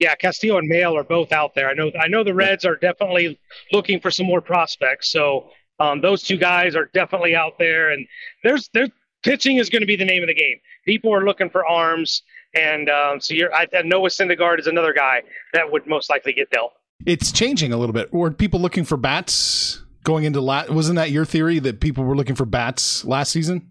Yeah, 0.00 0.14
Castillo 0.14 0.56
and 0.56 0.68
Mahle 0.68 0.98
are 0.98 1.04
both 1.04 1.30
out 1.30 1.54
there. 1.54 1.68
I 1.68 1.74
know. 1.74 1.90
I 2.00 2.08
know 2.08 2.24
the 2.24 2.34
Reds 2.34 2.64
are 2.64 2.76
definitely 2.76 3.38
looking 3.70 4.00
for 4.00 4.10
some 4.10 4.26
more 4.26 4.40
prospects. 4.40 5.12
So 5.12 5.50
um, 5.78 6.00
those 6.00 6.22
two 6.22 6.36
guys 6.36 6.74
are 6.74 6.90
definitely 6.94 7.36
out 7.36 7.58
there, 7.58 7.90
and 7.90 8.06
there's 8.42 8.70
there's 8.72 8.90
pitching 9.22 9.58
is 9.58 9.68
going 9.68 9.82
to 9.82 9.86
be 9.86 9.96
the 9.96 10.04
name 10.04 10.22
of 10.22 10.28
the 10.28 10.34
game. 10.34 10.56
People 10.86 11.12
are 11.12 11.24
looking 11.24 11.50
for 11.50 11.66
arms, 11.66 12.22
and 12.54 12.88
um, 12.88 13.20
so 13.20 13.34
you're. 13.34 13.52
I, 13.54 13.66
Noah 13.84 14.08
Syndergaard 14.08 14.58
is 14.58 14.66
another 14.66 14.92
guy 14.92 15.22
that 15.52 15.70
would 15.70 15.86
most 15.86 16.10
likely 16.10 16.32
get 16.32 16.50
dealt. 16.50 16.72
It's 17.06 17.32
changing 17.32 17.72
a 17.72 17.76
little 17.76 17.92
bit. 17.92 18.12
Were 18.12 18.30
people 18.30 18.60
looking 18.60 18.84
for 18.84 18.96
bats 18.96 19.82
going 20.04 20.24
into 20.24 20.40
last? 20.40 20.70
Wasn't 20.70 20.96
that 20.96 21.10
your 21.10 21.24
theory 21.24 21.58
that 21.60 21.80
people 21.80 22.04
were 22.04 22.16
looking 22.16 22.34
for 22.34 22.44
bats 22.44 23.04
last 23.04 23.32
season? 23.32 23.69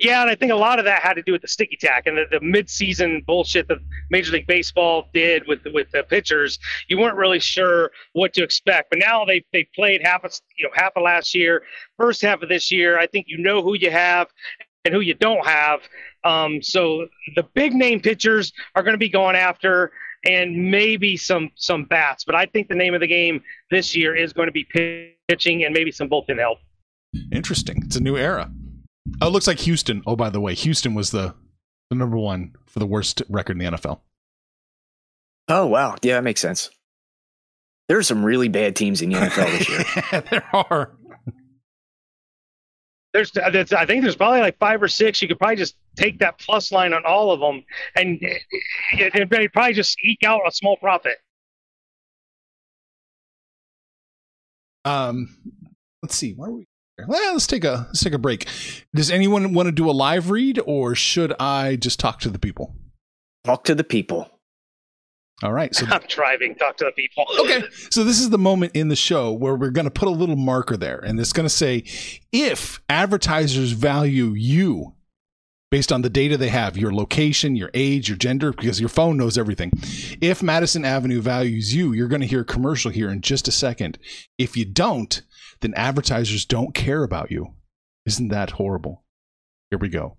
Yeah, 0.00 0.22
and 0.22 0.30
I 0.30 0.34
think 0.34 0.52
a 0.52 0.56
lot 0.56 0.78
of 0.78 0.84
that 0.86 1.02
had 1.02 1.14
to 1.14 1.22
do 1.22 1.32
with 1.32 1.42
the 1.42 1.48
sticky 1.48 1.76
tack 1.76 2.06
and 2.06 2.16
the, 2.16 2.24
the 2.30 2.40
mid-season 2.40 3.22
bullshit 3.26 3.68
that 3.68 3.78
Major 4.10 4.32
League 4.32 4.46
Baseball 4.46 5.08
did 5.12 5.46
with 5.46 5.60
with 5.72 5.90
the 5.90 6.02
pitchers. 6.02 6.58
You 6.88 6.98
weren't 6.98 7.16
really 7.16 7.40
sure 7.40 7.90
what 8.12 8.32
to 8.34 8.42
expect, 8.42 8.90
but 8.90 8.98
now 8.98 9.24
they 9.24 9.44
they 9.52 9.68
played 9.74 10.00
half 10.02 10.24
of 10.24 10.32
you 10.56 10.64
know 10.64 10.70
half 10.74 10.92
of 10.96 11.02
last 11.02 11.34
year, 11.34 11.62
first 11.98 12.22
half 12.22 12.42
of 12.42 12.48
this 12.48 12.70
year. 12.70 12.98
I 12.98 13.06
think 13.06 13.26
you 13.28 13.38
know 13.38 13.62
who 13.62 13.74
you 13.74 13.90
have 13.90 14.28
and 14.84 14.94
who 14.94 15.00
you 15.00 15.14
don't 15.14 15.46
have. 15.46 15.80
Um, 16.24 16.62
so 16.62 17.06
the 17.36 17.42
big 17.54 17.74
name 17.74 18.00
pitchers 18.00 18.52
are 18.74 18.82
going 18.82 18.94
to 18.94 18.98
be 18.98 19.08
going 19.08 19.36
after, 19.36 19.92
and 20.24 20.70
maybe 20.70 21.16
some 21.16 21.50
some 21.56 21.84
bats. 21.84 22.24
But 22.24 22.34
I 22.34 22.46
think 22.46 22.68
the 22.68 22.74
name 22.74 22.94
of 22.94 23.00
the 23.00 23.06
game 23.06 23.42
this 23.70 23.94
year 23.94 24.14
is 24.16 24.32
going 24.32 24.48
to 24.48 24.52
be 24.52 24.64
pitching 25.28 25.64
and 25.64 25.74
maybe 25.74 25.90
some 25.90 26.08
bullpen 26.08 26.38
help. 26.38 26.58
Interesting. 27.32 27.82
It's 27.84 27.96
a 27.96 28.00
new 28.00 28.16
era. 28.16 28.50
Oh, 29.20 29.28
it 29.28 29.30
looks 29.30 29.46
like 29.46 29.60
Houston. 29.60 30.02
Oh, 30.06 30.16
by 30.16 30.30
the 30.30 30.40
way, 30.40 30.54
Houston 30.54 30.94
was 30.94 31.10
the 31.10 31.34
the 31.90 31.96
number 31.96 32.16
one 32.16 32.54
for 32.66 32.78
the 32.78 32.86
worst 32.86 33.22
record 33.28 33.60
in 33.60 33.64
the 33.64 33.76
NFL. 33.76 34.00
Oh 35.48 35.66
wow, 35.66 35.96
yeah, 36.02 36.14
that 36.14 36.24
makes 36.24 36.40
sense. 36.40 36.70
There 37.88 37.98
are 37.98 38.02
some 38.02 38.24
really 38.24 38.48
bad 38.48 38.76
teams 38.76 39.02
in 39.02 39.10
the 39.10 39.16
NFL 39.16 39.58
this 39.58 39.68
year. 39.68 40.20
there 40.30 40.48
are. 40.54 40.96
There's, 43.12 43.30
I 43.36 43.86
think 43.86 44.02
there's 44.02 44.16
probably 44.16 44.40
like 44.40 44.58
five 44.58 44.82
or 44.82 44.88
six. 44.88 45.22
You 45.22 45.28
could 45.28 45.38
probably 45.38 45.54
just 45.56 45.76
take 45.94 46.18
that 46.18 46.38
plus 46.38 46.72
line 46.72 46.92
on 46.92 47.04
all 47.06 47.30
of 47.30 47.38
them, 47.38 47.62
and 47.94 48.18
it, 48.20 48.42
it, 48.92 49.32
it 49.32 49.52
probably 49.52 49.74
just 49.74 49.96
eke 50.02 50.24
out 50.24 50.40
a 50.46 50.50
small 50.50 50.76
profit. 50.78 51.18
Um, 54.84 55.36
let's 56.02 56.16
see. 56.16 56.32
Where 56.32 56.48
are 56.50 56.52
we? 56.52 56.66
Well, 57.06 57.32
let's 57.32 57.46
take 57.46 57.64
a 57.64 57.86
let's 57.88 58.02
take 58.02 58.12
a 58.12 58.18
break. 58.18 58.46
Does 58.94 59.10
anyone 59.10 59.52
want 59.52 59.66
to 59.66 59.72
do 59.72 59.90
a 59.90 59.92
live 59.92 60.30
read, 60.30 60.60
or 60.64 60.94
should 60.94 61.32
I 61.40 61.76
just 61.76 61.98
talk 61.98 62.20
to 62.20 62.30
the 62.30 62.38
people? 62.38 62.74
Talk 63.44 63.64
to 63.64 63.74
the 63.74 63.84
people. 63.84 64.30
All 65.42 65.52
right. 65.52 65.74
So 65.74 65.86
I'm 65.90 66.02
driving. 66.08 66.54
Talk 66.54 66.76
to 66.78 66.84
the 66.84 66.92
people. 66.92 67.26
okay. 67.40 67.64
So 67.90 68.04
this 68.04 68.20
is 68.20 68.30
the 68.30 68.38
moment 68.38 68.76
in 68.76 68.88
the 68.88 68.96
show 68.96 69.32
where 69.32 69.56
we're 69.56 69.70
going 69.70 69.86
to 69.86 69.90
put 69.90 70.08
a 70.08 70.12
little 70.12 70.36
marker 70.36 70.76
there, 70.76 70.98
and 70.98 71.18
it's 71.18 71.32
going 71.32 71.46
to 71.46 71.54
say, 71.54 71.84
if 72.32 72.80
advertisers 72.88 73.72
value 73.72 74.32
you 74.36 74.94
based 75.74 75.90
on 75.90 76.02
the 76.02 76.10
data 76.10 76.36
they 76.36 76.50
have 76.50 76.78
your 76.78 76.94
location, 76.94 77.56
your 77.56 77.70
age, 77.74 78.08
your 78.08 78.16
gender, 78.16 78.52
because 78.52 78.78
your 78.78 78.88
phone 78.88 79.16
knows 79.16 79.36
everything. 79.36 79.72
If 80.20 80.40
Madison 80.40 80.84
Avenue 80.84 81.20
values 81.20 81.74
you, 81.74 81.92
you're 81.92 82.06
going 82.06 82.20
to 82.20 82.28
hear 82.28 82.42
a 82.42 82.44
commercial 82.44 82.92
here 82.92 83.10
in 83.10 83.20
just 83.20 83.48
a 83.48 83.52
second. 83.52 83.98
If 84.38 84.56
you 84.56 84.64
don't, 84.64 85.20
then 85.64 85.74
advertisers 85.74 86.44
don't 86.44 86.74
care 86.74 87.02
about 87.02 87.30
you. 87.30 87.54
Isn't 88.04 88.28
that 88.28 88.50
horrible? 88.50 89.02
Here 89.70 89.78
we 89.78 89.88
go. 89.88 90.18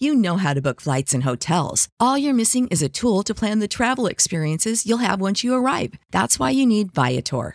You 0.00 0.14
know 0.14 0.38
how 0.38 0.54
to 0.54 0.62
book 0.62 0.80
flights 0.80 1.14
and 1.14 1.24
hotels. 1.24 1.88
All 2.00 2.18
you're 2.18 2.34
missing 2.34 2.66
is 2.68 2.82
a 2.82 2.88
tool 2.88 3.22
to 3.22 3.34
plan 3.34 3.60
the 3.60 3.68
travel 3.68 4.06
experiences 4.06 4.86
you'll 4.86 5.06
have 5.08 5.20
once 5.20 5.44
you 5.44 5.54
arrive. 5.54 5.94
That's 6.10 6.38
why 6.38 6.50
you 6.50 6.66
need 6.66 6.92
Viator. 6.92 7.54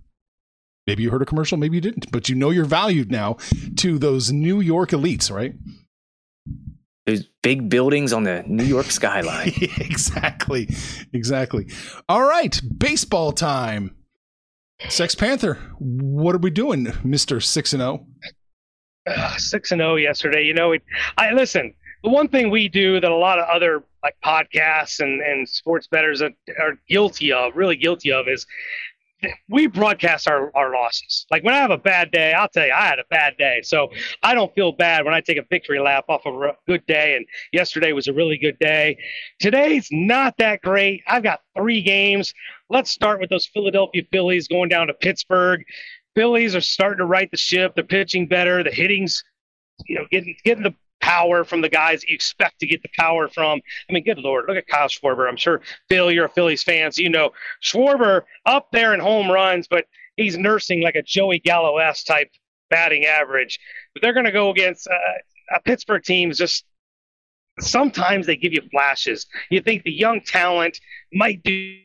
Maybe 0.87 1.03
you 1.03 1.11
heard 1.11 1.21
a 1.21 1.25
commercial, 1.25 1.57
maybe 1.57 1.77
you 1.77 1.81
didn't, 1.81 2.11
but 2.11 2.27
you 2.27 2.35
know 2.35 2.49
you're 2.49 2.65
valued 2.65 3.11
now 3.11 3.37
to 3.77 3.99
those 3.99 4.31
New 4.31 4.59
York 4.61 4.89
elites, 4.89 5.31
right? 5.31 5.53
Those 7.05 7.27
big 7.43 7.69
buildings 7.69 8.13
on 8.13 8.23
the 8.23 8.43
New 8.47 8.63
York 8.63 8.87
skyline. 8.87 9.53
exactly. 9.77 10.69
Exactly. 11.13 11.67
All 12.09 12.23
right. 12.23 12.59
Baseball 12.77 13.31
time. 13.31 13.95
Sex 14.89 15.13
Panther, 15.13 15.55
what 15.77 16.33
are 16.33 16.39
we 16.39 16.49
doing, 16.49 16.85
Mr. 16.85 17.43
6 17.43 17.73
and 17.73 17.81
0? 17.81 18.07
Uh, 19.05 19.37
6 19.37 19.71
and 19.71 19.79
0 19.79 19.95
yesterday. 19.95 20.43
You 20.43 20.55
know, 20.55 20.71
it, 20.71 20.81
I 21.17 21.33
listen, 21.33 21.73
the 22.03 22.09
one 22.09 22.27
thing 22.27 22.49
we 22.49 22.67
do 22.67 22.99
that 22.99 23.11
a 23.11 23.15
lot 23.15 23.37
of 23.37 23.47
other 23.47 23.83
like 24.03 24.15
podcasts 24.25 24.99
and, 24.99 25.21
and 25.21 25.47
sports 25.47 25.87
bettors 25.87 26.21
are, 26.21 26.31
are 26.59 26.79
guilty 26.89 27.31
of, 27.31 27.55
really 27.55 27.75
guilty 27.75 28.11
of, 28.11 28.27
is 28.27 28.47
we 29.49 29.67
broadcast 29.67 30.27
our, 30.27 30.51
our 30.55 30.71
losses. 30.71 31.25
Like 31.31 31.43
when 31.43 31.53
I 31.53 31.57
have 31.57 31.71
a 31.71 31.77
bad 31.77 32.11
day, 32.11 32.33
I'll 32.33 32.47
tell 32.47 32.65
you 32.65 32.73
I 32.73 32.85
had 32.85 32.99
a 32.99 33.05
bad 33.09 33.37
day. 33.37 33.61
So 33.63 33.89
I 34.23 34.33
don't 34.33 34.53
feel 34.55 34.71
bad 34.71 35.05
when 35.05 35.13
I 35.13 35.21
take 35.21 35.37
a 35.37 35.45
victory 35.49 35.79
lap 35.79 36.05
off 36.09 36.25
of 36.25 36.35
a 36.35 36.55
good 36.67 36.85
day. 36.87 37.15
And 37.15 37.25
yesterday 37.53 37.91
was 37.93 38.07
a 38.07 38.13
really 38.13 38.37
good 38.37 38.57
day. 38.59 38.97
Today's 39.39 39.87
not 39.91 40.35
that 40.37 40.61
great. 40.61 41.03
I've 41.07 41.23
got 41.23 41.41
three 41.55 41.81
games. 41.81 42.33
Let's 42.69 42.89
start 42.89 43.19
with 43.19 43.29
those 43.29 43.45
Philadelphia 43.45 44.03
Phillies 44.11 44.47
going 44.47 44.69
down 44.69 44.87
to 44.87 44.93
Pittsburgh. 44.93 45.63
Phillies 46.15 46.55
are 46.55 46.61
starting 46.61 46.99
to 46.99 47.05
right 47.05 47.29
the 47.31 47.37
ship. 47.37 47.73
They're 47.75 47.83
pitching 47.83 48.27
better. 48.27 48.63
The 48.63 48.71
hitting's, 48.71 49.23
you 49.85 49.97
know, 49.97 50.05
getting 50.11 50.35
getting 50.43 50.63
the 50.63 50.75
power 51.01 51.43
from 51.43 51.61
the 51.61 51.69
guys 51.69 52.01
that 52.01 52.09
you 52.09 52.15
expect 52.15 52.59
to 52.59 52.67
get 52.67 52.81
the 52.81 52.89
power 52.97 53.27
from. 53.27 53.59
I 53.89 53.93
mean, 53.93 54.03
good 54.03 54.19
lord, 54.19 54.45
look 54.47 54.57
at 54.57 54.67
Kyle 54.67 54.87
Schwarber. 54.87 55.27
I'm 55.27 55.37
sure 55.37 55.61
Phil, 55.89 56.11
you're 56.11 56.25
a 56.25 56.29
Phillies 56.29 56.63
fan, 56.63 56.91
so 56.91 57.01
you 57.01 57.09
know 57.09 57.31
Schwarber 57.63 58.23
up 58.45 58.67
there 58.71 58.93
in 58.93 58.99
home 58.99 59.29
runs, 59.29 59.67
but 59.67 59.85
he's 60.15 60.37
nursing 60.37 60.81
like 60.81 60.95
a 60.95 61.01
Joey 61.01 61.39
Gallo 61.39 61.77
s 61.77 62.03
type 62.03 62.29
batting 62.69 63.05
average. 63.05 63.59
But 63.93 64.01
they're 64.01 64.13
going 64.13 64.25
to 64.25 64.31
go 64.31 64.49
against 64.49 64.87
uh, 64.87 65.55
a 65.55 65.61
Pittsburgh 65.61 66.03
team. 66.03 66.31
Just 66.31 66.65
sometimes 67.59 68.25
they 68.25 68.35
give 68.35 68.53
you 68.53 68.61
flashes. 68.71 69.27
You 69.49 69.61
think 69.61 69.83
the 69.83 69.91
young 69.91 70.21
talent 70.21 70.79
might 71.13 71.43
do. 71.43 71.77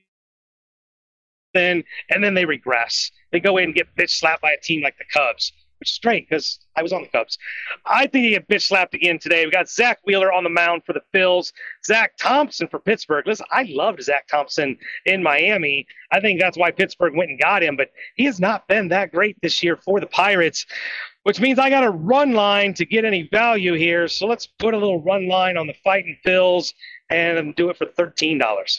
Then 1.55 1.85
and 2.11 2.23
then 2.23 2.35
they 2.35 2.45
regress. 2.45 3.11
They 3.33 3.41
go 3.41 3.57
in 3.57 3.65
and 3.65 3.75
get 3.75 3.95
bitch 3.97 4.11
slapped 4.11 4.43
by 4.43 4.53
a 4.53 4.61
team 4.61 4.83
like 4.83 4.99
the 4.99 5.05
Cubs 5.11 5.53
which 5.79 5.93
is 5.93 5.99
great 5.99 6.29
because 6.29 6.59
I 6.77 6.83
was 6.83 6.93
on 6.93 7.03
the 7.03 7.09
Cubs. 7.09 7.39
I 7.85 8.07
think 8.07 8.25
he 8.25 8.31
get 8.31 8.49
bitch 8.49 8.63
slapped 8.63 8.95
again 8.95 9.19
today. 9.19 9.45
We 9.45 9.51
got 9.51 9.69
Zack 9.69 9.99
Wheeler 10.05 10.33
on 10.33 10.45
the 10.45 10.51
mound 10.51 10.83
for 10.85 10.93
the 10.93 11.03
Phils, 11.15 11.53
Zach 11.85 12.17
Thompson 12.19 12.69
for 12.69 12.79
Pittsburgh. 12.79 13.27
Listen, 13.27 13.47
I 13.51 13.67
loved 13.69 14.03
Zach 14.03 14.27
Thompson 14.29 14.79
in 15.05 15.23
Miami. 15.23 15.87
I 16.13 16.21
think 16.21 16.41
that's 16.41 16.57
why 16.57 16.71
Pittsburgh 16.71 17.15
went 17.15 17.31
and 17.31 17.41
got 17.41 17.63
him, 17.63 17.77
but 17.77 17.91
he 18.17 18.25
has 18.25 18.41
not 18.41 18.67
been 18.69 18.89
that 18.89 19.13
great 19.13 19.37
this 19.43 19.63
year 19.63 19.77
for 19.77 20.01
the 20.01 20.07
Pirates, 20.07 20.67
which 21.25 21.41
means 21.41 21.59
I 21.59 21.71
got 21.71 21.85
a 21.85 21.91
run 21.91 22.33
line 22.33 22.75
to 22.75 22.87
get 22.87 23.05
any 23.05 23.29
value 23.31 23.75
here. 23.75 24.09
So 24.09 24.27
let's 24.27 24.47
put 24.47 24.75
a 24.75 24.79
little 24.79 25.03
run 25.03 25.29
line 25.29 25.57
on 25.57 25.67
the 25.67 25.75
fighting 25.85 26.17
Phils 26.25 26.73
and 27.11 27.55
do 27.55 27.71
it 27.71 27.77
for 27.77 27.87
$13. 27.87 28.79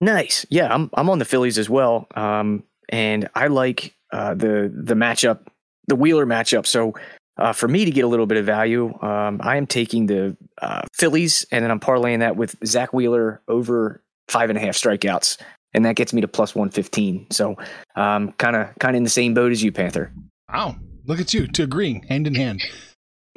Nice. 0.00 0.46
Yeah, 0.48 0.72
I'm 0.72 0.90
I'm 0.94 1.10
on 1.10 1.18
the 1.18 1.24
Phillies 1.24 1.58
as 1.58 1.68
well. 1.68 2.06
Um, 2.14 2.62
and 2.88 3.28
I 3.34 3.48
like 3.48 3.94
uh, 4.12 4.34
the 4.34 4.72
the 4.74 4.94
matchup, 4.94 5.40
the 5.86 5.96
Wheeler 5.96 6.26
matchup. 6.26 6.66
So 6.66 6.94
uh, 7.36 7.52
for 7.52 7.68
me 7.68 7.84
to 7.84 7.90
get 7.90 8.04
a 8.04 8.08
little 8.08 8.26
bit 8.26 8.38
of 8.38 8.44
value, 8.46 8.92
um, 9.02 9.40
I 9.42 9.56
am 9.56 9.66
taking 9.66 10.06
the 10.06 10.36
uh, 10.60 10.82
Phillies, 10.92 11.46
and 11.52 11.62
then 11.62 11.70
I'm 11.70 11.80
parlaying 11.80 12.20
that 12.20 12.36
with 12.36 12.56
Zack 12.64 12.92
Wheeler 12.92 13.40
over 13.48 14.02
five 14.28 14.50
and 14.50 14.58
a 14.58 14.60
half 14.60 14.74
strikeouts, 14.74 15.38
and 15.74 15.84
that 15.84 15.96
gets 15.96 16.12
me 16.12 16.20
to 16.20 16.28
plus 16.28 16.54
one 16.54 16.70
fifteen. 16.70 17.26
So 17.30 17.56
kind 17.96 18.32
of 18.40 18.78
kind 18.78 18.94
of 18.94 18.94
in 18.94 19.04
the 19.04 19.10
same 19.10 19.34
boat 19.34 19.52
as 19.52 19.62
you, 19.62 19.72
Panther. 19.72 20.12
Wow, 20.52 20.76
look 21.06 21.20
at 21.20 21.34
you, 21.34 21.46
to 21.46 21.62
agreeing 21.62 22.02
hand 22.04 22.26
in 22.26 22.34
hand. 22.34 22.62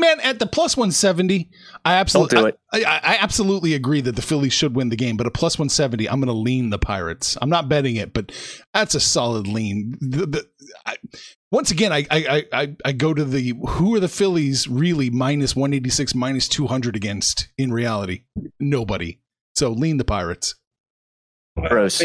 Man, 0.01 0.19
at 0.21 0.39
the 0.39 0.47
plus 0.47 0.75
170, 0.75 1.47
I 1.85 1.93
absolutely 1.93 2.51
do 2.51 2.57
I, 2.73 2.79
I, 2.79 2.99
I, 3.03 3.17
absolutely 3.19 3.75
agree 3.75 4.01
that 4.01 4.15
the 4.15 4.23
Phillies 4.23 4.51
should 4.51 4.75
win 4.75 4.89
the 4.89 4.95
game, 4.95 5.15
but 5.15 5.27
a 5.27 5.31
plus 5.31 5.59
170, 5.59 6.09
I'm 6.09 6.19
going 6.19 6.25
to 6.25 6.33
lean 6.33 6.71
the 6.71 6.79
Pirates. 6.79 7.37
I'm 7.39 7.51
not 7.51 7.69
betting 7.69 7.97
it, 7.97 8.11
but 8.11 8.31
that's 8.73 8.95
a 8.95 8.99
solid 8.99 9.47
lean. 9.47 9.95
The, 10.01 10.25
the, 10.25 10.49
I, 10.87 10.95
once 11.51 11.69
again, 11.69 11.93
I, 11.93 12.07
I, 12.09 12.45
I, 12.51 12.75
I 12.83 12.91
go 12.93 13.13
to 13.13 13.23
the 13.23 13.53
who 13.67 13.93
are 13.93 13.99
the 13.99 14.07
Phillies 14.07 14.67
really 14.67 15.11
minus 15.11 15.55
186, 15.55 16.15
minus 16.15 16.47
200 16.47 16.95
against 16.95 17.49
in 17.59 17.71
reality? 17.71 18.23
Nobody. 18.59 19.19
So 19.55 19.69
lean 19.69 19.97
the 19.97 20.03
Pirates. 20.03 20.55
Gross 21.67 22.01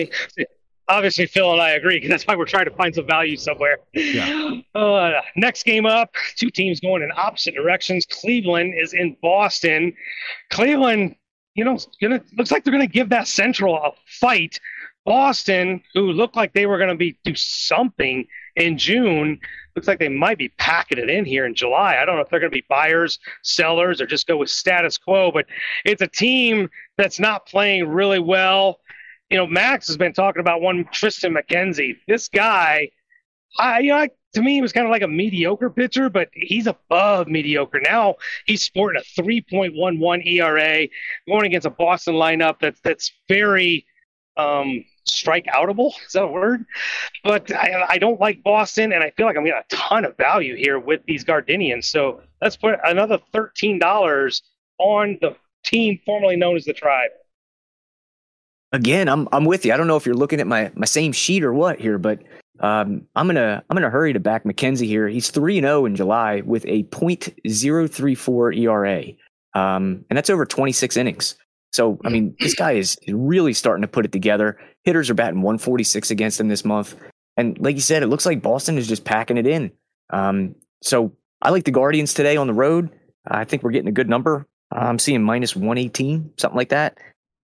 obviously 0.88 1.26
Phil 1.26 1.52
and 1.52 1.60
I 1.60 1.70
agree 1.70 1.96
because 1.96 2.10
that's 2.10 2.26
why 2.26 2.36
we're 2.36 2.46
trying 2.46 2.66
to 2.66 2.70
find 2.72 2.94
some 2.94 3.06
value 3.06 3.36
somewhere. 3.36 3.78
Yeah. 3.92 4.50
Uh, 4.74 5.22
next 5.36 5.64
game 5.64 5.86
up, 5.86 6.14
two 6.36 6.50
teams 6.50 6.80
going 6.80 7.02
in 7.02 7.10
opposite 7.16 7.54
directions. 7.54 8.04
Cleveland 8.04 8.74
is 8.76 8.92
in 8.92 9.16
Boston. 9.22 9.94
Cleveland, 10.50 11.16
you 11.54 11.64
know, 11.64 11.78
gonna 12.00 12.22
looks 12.36 12.50
like 12.50 12.62
they're 12.62 12.72
gonna 12.72 12.86
give 12.86 13.08
that 13.08 13.26
Central 13.26 13.74
a 13.74 13.92
fight. 14.06 14.60
Boston, 15.06 15.82
who 15.94 16.12
looked 16.12 16.36
like 16.36 16.52
they 16.52 16.66
were 16.66 16.76
gonna 16.76 16.94
be 16.94 17.18
do 17.24 17.34
something 17.34 18.26
in 18.54 18.76
June, 18.76 19.40
looks 19.74 19.88
like 19.88 19.98
they 19.98 20.08
might 20.08 20.38
be 20.38 20.48
packing 20.58 20.98
it 20.98 21.08
in 21.08 21.24
here 21.24 21.46
in 21.46 21.54
July. 21.54 21.96
I 21.96 22.04
don't 22.04 22.16
know 22.16 22.22
if 22.22 22.28
they're 22.28 22.40
going 22.40 22.50
to 22.50 22.56
be 22.56 22.64
buyers, 22.68 23.18
sellers, 23.42 24.00
or 24.00 24.06
just 24.06 24.26
go 24.26 24.38
with 24.38 24.48
status 24.48 24.96
quo, 24.98 25.30
but 25.30 25.46
it's 25.84 26.02
a 26.02 26.08
team 26.08 26.70
that's 26.96 27.20
not 27.20 27.46
playing 27.46 27.86
really 27.88 28.18
well 28.18 28.80
you 29.30 29.36
know, 29.36 29.46
Max 29.46 29.88
has 29.88 29.96
been 29.96 30.12
talking 30.12 30.40
about 30.40 30.60
one 30.60 30.84
Triston 30.86 31.36
McKenzie. 31.36 31.96
This 32.06 32.28
guy, 32.28 32.90
I, 33.58 33.80
you 33.80 33.90
know, 33.90 33.98
I, 33.98 34.10
to 34.34 34.42
me, 34.42 34.54
he 34.54 34.62
was 34.62 34.72
kind 34.72 34.86
of 34.86 34.90
like 34.90 35.02
a 35.02 35.08
mediocre 35.08 35.70
pitcher, 35.70 36.08
but 36.10 36.28
he's 36.32 36.66
above 36.66 37.26
mediocre. 37.26 37.80
Now 37.80 38.16
he's 38.44 38.62
sporting 38.62 39.00
a 39.00 39.20
3.11 39.20 40.26
ERA 40.26 40.88
going 41.26 41.46
against 41.46 41.66
a 41.66 41.70
Boston 41.70 42.14
lineup 42.14 42.60
that's 42.60 42.80
that's 42.80 43.12
very 43.28 43.86
um, 44.36 44.84
strike 45.06 45.46
outable. 45.46 45.92
Is 46.06 46.12
that 46.12 46.24
a 46.24 46.28
word? 46.28 46.64
But 47.24 47.50
I, 47.50 47.84
I 47.88 47.98
don't 47.98 48.20
like 48.20 48.42
Boston, 48.42 48.92
and 48.92 49.02
I 49.02 49.10
feel 49.10 49.26
like 49.26 49.36
I'm 49.36 49.44
getting 49.44 49.58
a 49.58 49.74
ton 49.74 50.04
of 50.04 50.16
value 50.16 50.54
here 50.54 50.78
with 50.78 51.00
these 51.06 51.24
Guardians. 51.24 51.86
So 51.86 52.20
let's 52.42 52.56
put 52.56 52.78
another 52.84 53.18
$13 53.34 54.42
on 54.78 55.18
the 55.20 55.34
team 55.64 55.98
formerly 56.04 56.36
known 56.36 56.56
as 56.56 56.64
the 56.64 56.74
Tribe 56.74 57.10
again, 58.76 59.08
I'm 59.08 59.28
I'm 59.32 59.44
with 59.44 59.64
you. 59.64 59.72
I 59.72 59.76
don't 59.76 59.86
know 59.86 59.96
if 59.96 60.06
you're 60.06 60.14
looking 60.14 60.40
at 60.40 60.46
my 60.46 60.70
my 60.74 60.86
same 60.86 61.12
sheet 61.12 61.42
or 61.42 61.52
what 61.52 61.80
here, 61.80 61.98
but 61.98 62.22
um, 62.60 63.06
I'm 63.16 63.26
gonna 63.26 63.62
I'm 63.68 63.74
gonna 63.74 63.90
hurry 63.90 64.12
to 64.12 64.20
back 64.20 64.44
McKenzie 64.44 64.86
here. 64.86 65.08
He's 65.08 65.30
three 65.30 65.58
and 65.58 65.64
zero 65.64 65.82
oh 65.82 65.86
in 65.86 65.96
July 65.96 66.42
with 66.42 66.64
a 66.66 66.84
.034 66.84 68.56
ERA, 68.58 69.04
um, 69.54 70.04
and 70.08 70.16
that's 70.16 70.30
over 70.30 70.46
26 70.46 70.96
innings. 70.96 71.34
So, 71.72 71.98
I 72.04 72.08
mean, 72.08 72.34
this 72.40 72.54
guy 72.54 72.72
is 72.72 72.96
really 73.06 73.52
starting 73.52 73.82
to 73.82 73.88
put 73.88 74.06
it 74.06 74.12
together. 74.12 74.58
Hitters 74.84 75.10
are 75.10 75.14
batting 75.14 75.42
146 75.42 76.10
against 76.10 76.40
him 76.40 76.48
this 76.48 76.64
month. 76.64 76.96
And 77.36 77.58
like 77.58 77.74
you 77.74 77.82
said, 77.82 78.02
it 78.02 78.06
looks 78.06 78.24
like 78.24 78.40
Boston 78.40 78.78
is 78.78 78.88
just 78.88 79.04
packing 79.04 79.36
it 79.36 79.46
in. 79.46 79.70
Um, 80.08 80.54
so 80.82 81.12
I 81.42 81.50
like 81.50 81.64
the 81.64 81.70
Guardians 81.70 82.14
today 82.14 82.38
on 82.38 82.46
the 82.46 82.54
road. 82.54 82.90
I 83.28 83.44
think 83.44 83.62
we're 83.62 83.72
getting 83.72 83.88
a 83.88 83.92
good 83.92 84.08
number. 84.08 84.46
I'm 84.72 84.98
seeing 84.98 85.22
minus 85.22 85.54
118, 85.54 86.32
something 86.38 86.56
like 86.56 86.70
that. 86.70 86.96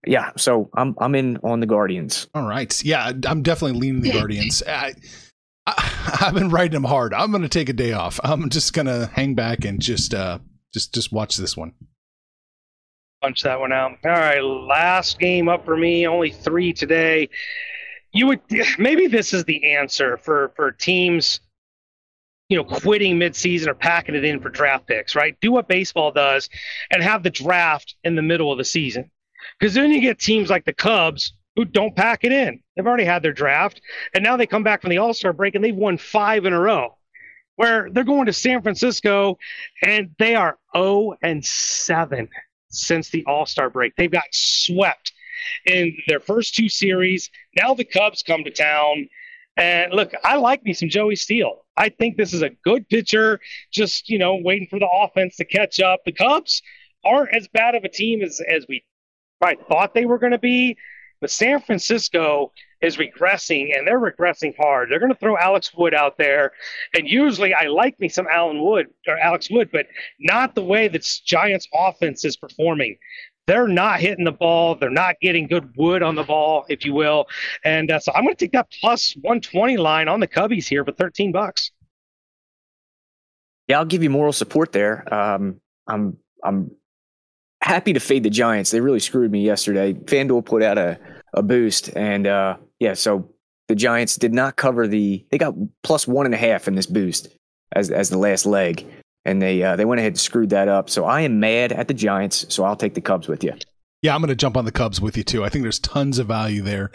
Yeah, 0.05 0.31
so 0.35 0.69
I'm 0.73 0.95
I'm 0.99 1.15
in 1.15 1.37
on 1.43 1.59
the 1.59 1.65
Guardians. 1.65 2.27
All 2.33 2.47
right. 2.47 2.83
Yeah, 2.83 3.11
I'm 3.25 3.41
definitely 3.41 3.79
leaning 3.79 4.01
the 4.01 4.11
Guardians. 4.19 4.61
I, 4.67 4.93
I, 5.65 5.81
have 6.19 6.33
been 6.33 6.49
riding 6.49 6.73
them 6.73 6.83
hard. 6.83 7.13
I'm 7.13 7.31
going 7.31 7.43
to 7.43 7.49
take 7.49 7.69
a 7.69 7.73
day 7.73 7.93
off. 7.93 8.19
I'm 8.23 8.49
just 8.49 8.73
going 8.73 8.87
to 8.87 9.09
hang 9.13 9.35
back 9.35 9.63
and 9.65 9.81
just 9.81 10.13
uh 10.13 10.39
just 10.73 10.93
just 10.93 11.11
watch 11.11 11.37
this 11.37 11.55
one. 11.55 11.73
Punch 13.21 13.43
that 13.43 13.59
one 13.59 13.71
out. 13.71 13.91
All 14.03 14.11
right, 14.11 14.41
last 14.41 15.19
game 15.19 15.47
up 15.47 15.63
for 15.63 15.77
me. 15.77 16.05
Only 16.05 16.31
three 16.31 16.73
today. 16.73 17.29
You 18.11 18.27
would 18.27 18.41
maybe 18.77 19.07
this 19.07 19.33
is 19.33 19.45
the 19.45 19.75
answer 19.75 20.17
for 20.17 20.51
for 20.55 20.71
teams 20.71 21.39
you 22.49 22.57
know, 22.57 22.63
quitting 22.63 23.17
midseason 23.17 23.67
or 23.67 23.73
packing 23.73 24.15
it 24.15 24.23
in 24.23 24.39
for 24.39 24.49
draft 24.49 24.85
picks, 24.85 25.15
right? 25.15 25.35
Do 25.41 25.51
what 25.51 25.67
baseball 25.67 26.11
does 26.11 26.49
and 26.91 27.01
have 27.01 27.23
the 27.23 27.29
draft 27.29 27.95
in 28.03 28.15
the 28.15 28.21
middle 28.21 28.51
of 28.51 28.57
the 28.57 28.65
season. 28.65 29.09
Because 29.59 29.73
then 29.73 29.91
you 29.91 30.01
get 30.01 30.19
teams 30.19 30.49
like 30.49 30.65
the 30.65 30.73
Cubs 30.73 31.33
who 31.55 31.65
don't 31.65 31.95
pack 31.95 32.23
it 32.23 32.31
in. 32.31 32.59
They've 32.75 32.85
already 32.85 33.05
had 33.05 33.21
their 33.21 33.33
draft, 33.33 33.81
and 34.13 34.23
now 34.23 34.37
they 34.37 34.47
come 34.47 34.63
back 34.63 34.81
from 34.81 34.89
the 34.89 34.97
All 34.97 35.13
Star 35.13 35.33
break 35.33 35.55
and 35.55 35.63
they've 35.63 35.75
won 35.75 35.97
five 35.97 36.45
in 36.45 36.53
a 36.53 36.59
row. 36.59 36.97
Where 37.55 37.89
they're 37.91 38.03
going 38.03 38.25
to 38.25 38.33
San 38.33 38.63
Francisco 38.63 39.37
and 39.83 40.09
they 40.17 40.33
are 40.33 40.57
0 40.75 41.13
and 41.21 41.45
7 41.45 42.27
since 42.69 43.09
the 43.09 43.23
All 43.25 43.45
Star 43.45 43.69
break. 43.69 43.95
They've 43.95 44.09
got 44.09 44.23
swept 44.31 45.13
in 45.65 45.95
their 46.07 46.19
first 46.19 46.55
two 46.55 46.67
series. 46.67 47.29
Now 47.55 47.75
the 47.75 47.83
Cubs 47.83 48.23
come 48.23 48.43
to 48.43 48.51
town. 48.51 49.07
And 49.55 49.93
look, 49.93 50.13
I 50.23 50.37
like 50.37 50.63
me 50.63 50.73
some 50.73 50.89
Joey 50.89 51.15
Steele. 51.15 51.63
I 51.77 51.89
think 51.89 52.17
this 52.17 52.33
is 52.33 52.41
a 52.41 52.49
good 52.63 52.89
pitcher, 52.89 53.39
just, 53.71 54.09
you 54.09 54.17
know, 54.17 54.35
waiting 54.35 54.67
for 54.67 54.79
the 54.79 54.89
offense 54.89 55.35
to 55.37 55.45
catch 55.45 55.79
up. 55.79 56.01
The 56.05 56.11
Cubs 56.11 56.63
aren't 57.03 57.35
as 57.35 57.47
bad 57.47 57.75
of 57.75 57.83
a 57.83 57.89
team 57.89 58.23
as, 58.23 58.41
as 58.47 58.65
we 58.67 58.83
probably 59.43 59.63
thought 59.65 59.93
they 59.93 60.05
were 60.05 60.17
going 60.17 60.31
to 60.31 60.39
be, 60.39 60.77
but 61.21 61.29
San 61.29 61.61
Francisco 61.61 62.51
is 62.81 62.97
regressing 62.97 63.77
and 63.77 63.87
they're 63.87 63.99
regressing 63.99 64.55
hard. 64.57 64.89
They're 64.89 64.99
going 64.99 65.13
to 65.13 65.17
throw 65.17 65.37
Alex 65.37 65.73
Wood 65.73 65.93
out 65.93 66.17
there. 66.17 66.51
And 66.95 67.07
usually 67.07 67.53
I 67.53 67.67
like 67.67 67.99
me 67.99 68.09
some 68.09 68.27
Alan 68.29 68.61
Wood 68.61 68.87
or 69.07 69.17
Alex 69.17 69.49
Wood, 69.49 69.69
but 69.71 69.87
not 70.19 70.53
the 70.53 70.63
way 70.63 70.89
that 70.89 71.07
Giants 71.25 71.67
offense 71.73 72.25
is 72.25 72.35
performing 72.35 72.97
they're 73.45 73.67
not 73.67 73.99
hitting 73.99 74.23
the 74.25 74.31
ball. 74.31 74.75
They're 74.75 74.89
not 74.89 75.19
getting 75.21 75.47
good 75.47 75.73
wood 75.75 76.01
on 76.01 76.15
the 76.15 76.23
ball, 76.23 76.65
if 76.69 76.85
you 76.85 76.93
will. 76.93 77.25
And 77.63 77.91
uh, 77.91 77.99
so 77.99 78.11
I'm 78.13 78.23
going 78.23 78.35
to 78.35 78.45
take 78.45 78.53
that 78.53 78.71
plus 78.79 79.13
120 79.21 79.77
line 79.77 80.07
on 80.07 80.19
the 80.19 80.27
Cubbies 80.27 80.67
here 80.67 80.85
for 80.85 80.93
13 80.93 81.31
bucks. 81.31 81.71
Yeah, 83.67 83.79
I'll 83.79 83.85
give 83.85 84.03
you 84.03 84.09
moral 84.09 84.33
support 84.33 84.71
there. 84.71 85.13
Um, 85.13 85.59
I'm 85.87 86.17
I'm 86.43 86.71
happy 87.63 87.93
to 87.93 87.99
fade 87.99 88.23
the 88.23 88.29
Giants. 88.29 88.71
They 88.71 88.81
really 88.81 88.99
screwed 88.99 89.31
me 89.31 89.41
yesterday. 89.41 89.93
FanDuel 89.93 90.45
put 90.45 90.61
out 90.61 90.77
a, 90.77 90.99
a 91.33 91.41
boost, 91.41 91.95
and 91.95 92.27
uh, 92.27 92.57
yeah, 92.79 92.93
so 92.93 93.29
the 93.67 93.75
Giants 93.75 94.17
did 94.17 94.33
not 94.33 94.55
cover 94.55 94.87
the. 94.87 95.25
They 95.31 95.37
got 95.37 95.55
plus 95.83 96.07
one 96.07 96.25
and 96.25 96.35
a 96.35 96.37
half 96.37 96.67
in 96.67 96.75
this 96.75 96.85
boost 96.85 97.29
as 97.71 97.89
as 97.89 98.09
the 98.09 98.17
last 98.17 98.45
leg 98.45 98.85
and 99.25 99.41
they 99.41 99.63
uh, 99.63 99.75
they 99.75 99.85
went 99.85 99.99
ahead 99.99 100.13
and 100.13 100.19
screwed 100.19 100.49
that 100.49 100.67
up. 100.67 100.89
So 100.89 101.05
I 101.05 101.21
am 101.21 101.39
mad 101.39 101.71
at 101.71 101.87
the 101.87 101.93
Giants. 101.93 102.45
So 102.53 102.63
I'll 102.63 102.75
take 102.75 102.93
the 102.93 103.01
Cubs 103.01 103.27
with 103.27 103.43
you. 103.43 103.53
Yeah, 104.01 104.13
I'm 104.13 104.21
going 104.21 104.29
to 104.29 104.35
jump 104.35 104.57
on 104.57 104.65
the 104.65 104.71
Cubs 104.71 104.99
with 104.99 105.15
you 105.15 105.23
too. 105.23 105.43
I 105.45 105.49
think 105.49 105.63
there's 105.63 105.79
tons 105.79 106.19
of 106.19 106.27
value 106.27 106.61
there. 106.61 106.91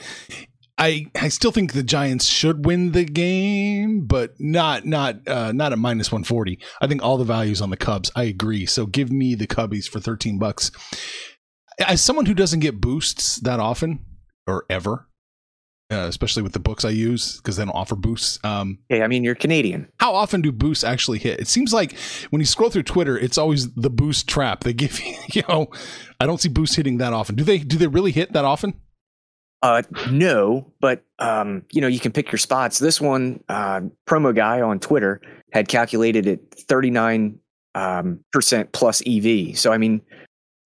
I 0.79 1.07
I 1.21 1.29
still 1.29 1.51
think 1.51 1.73
the 1.73 1.83
Giants 1.83 2.25
should 2.25 2.65
win 2.65 2.93
the 2.93 3.05
game, 3.05 4.07
but 4.07 4.35
not 4.39 4.87
not 4.87 5.27
uh, 5.27 5.53
not 5.53 5.73
at 5.73 5.79
minus 5.79 6.13
140. 6.13 6.59
I 6.81 6.87
think 6.87 7.03
all 7.03 7.19
the 7.19 7.25
values 7.25 7.61
on 7.61 7.71
the 7.71 7.77
Cubs. 7.77 8.11
I 8.15 8.25
agree. 8.25 8.65
So 8.67 8.87
give 8.87 9.11
me 9.11 9.35
the 9.35 9.47
Cubbies 9.47 9.89
for 9.89 10.01
13 10.01 10.39
bucks. 10.39 10.71
As 11.81 12.01
someone 12.01 12.27
who 12.27 12.35
doesn't 12.35 12.61
get 12.61 12.81
boosts 12.81 13.37
that 13.41 13.61
often 13.61 14.01
or 14.47 14.65
ever, 14.69 15.09
uh, 15.91 16.07
especially 16.09 16.43
with 16.43 16.53
the 16.53 16.59
books 16.59 16.85
I 16.85 16.91
use 16.91 17.37
because 17.37 17.57
they 17.57 17.65
don't 17.65 17.75
offer 17.75 17.97
boosts. 17.97 18.39
Um, 18.45 18.79
hey, 18.89 19.03
I 19.03 19.07
mean, 19.09 19.25
you're 19.25 19.35
Canadian. 19.35 19.89
How 19.99 20.15
often 20.15 20.43
do 20.43 20.53
boosts 20.53 20.85
actually 20.85 21.19
hit? 21.19 21.41
It 21.41 21.49
seems 21.49 21.73
like 21.73 21.97
when 22.31 22.41
you 22.41 22.47
scroll 22.47 22.71
through 22.71 22.83
Twitter, 22.85 23.19
it's 23.19 23.39
always 23.39 23.73
the 23.75 23.91
boost 23.91 24.29
trap. 24.29 24.65
They 24.65 24.73
give 24.73 25.01
you, 25.05 25.15
you 25.33 25.43
know, 25.49 25.69
I 26.21 26.27
don't 26.27 26.41
see 26.41 26.49
boosts 26.49 26.77
hitting 26.77 26.99
that 26.99 27.13
often. 27.13 27.37
Do 27.37 27.45
they? 27.45 27.59
Do 27.59 27.79
they 27.79 27.87
really 27.87 28.13
hit 28.13 28.33
that 28.33 28.45
often? 28.45 28.75
Uh, 29.63 29.83
no, 30.11 30.71
but 30.81 31.03
um, 31.19 31.65
you 31.73 31.81
know, 31.81 31.89
you 31.89 31.99
can 31.99 32.13
pick 32.13 32.31
your 32.31 32.39
spots. 32.39 32.79
This 32.79 33.01
one, 33.01 33.43
uh, 33.49 33.81
promo 34.07 34.35
guy 34.35 34.61
on 34.61 34.79
Twitter 34.79 35.21
had 35.53 35.69
calculated 35.69 36.27
it 36.27 36.55
39 36.69 37.39
um, 37.75 38.21
percent 38.33 38.71
plus 38.73 39.03
EV. 39.07 39.59
So 39.59 39.73
I 39.73 39.79
mean, 39.79 40.01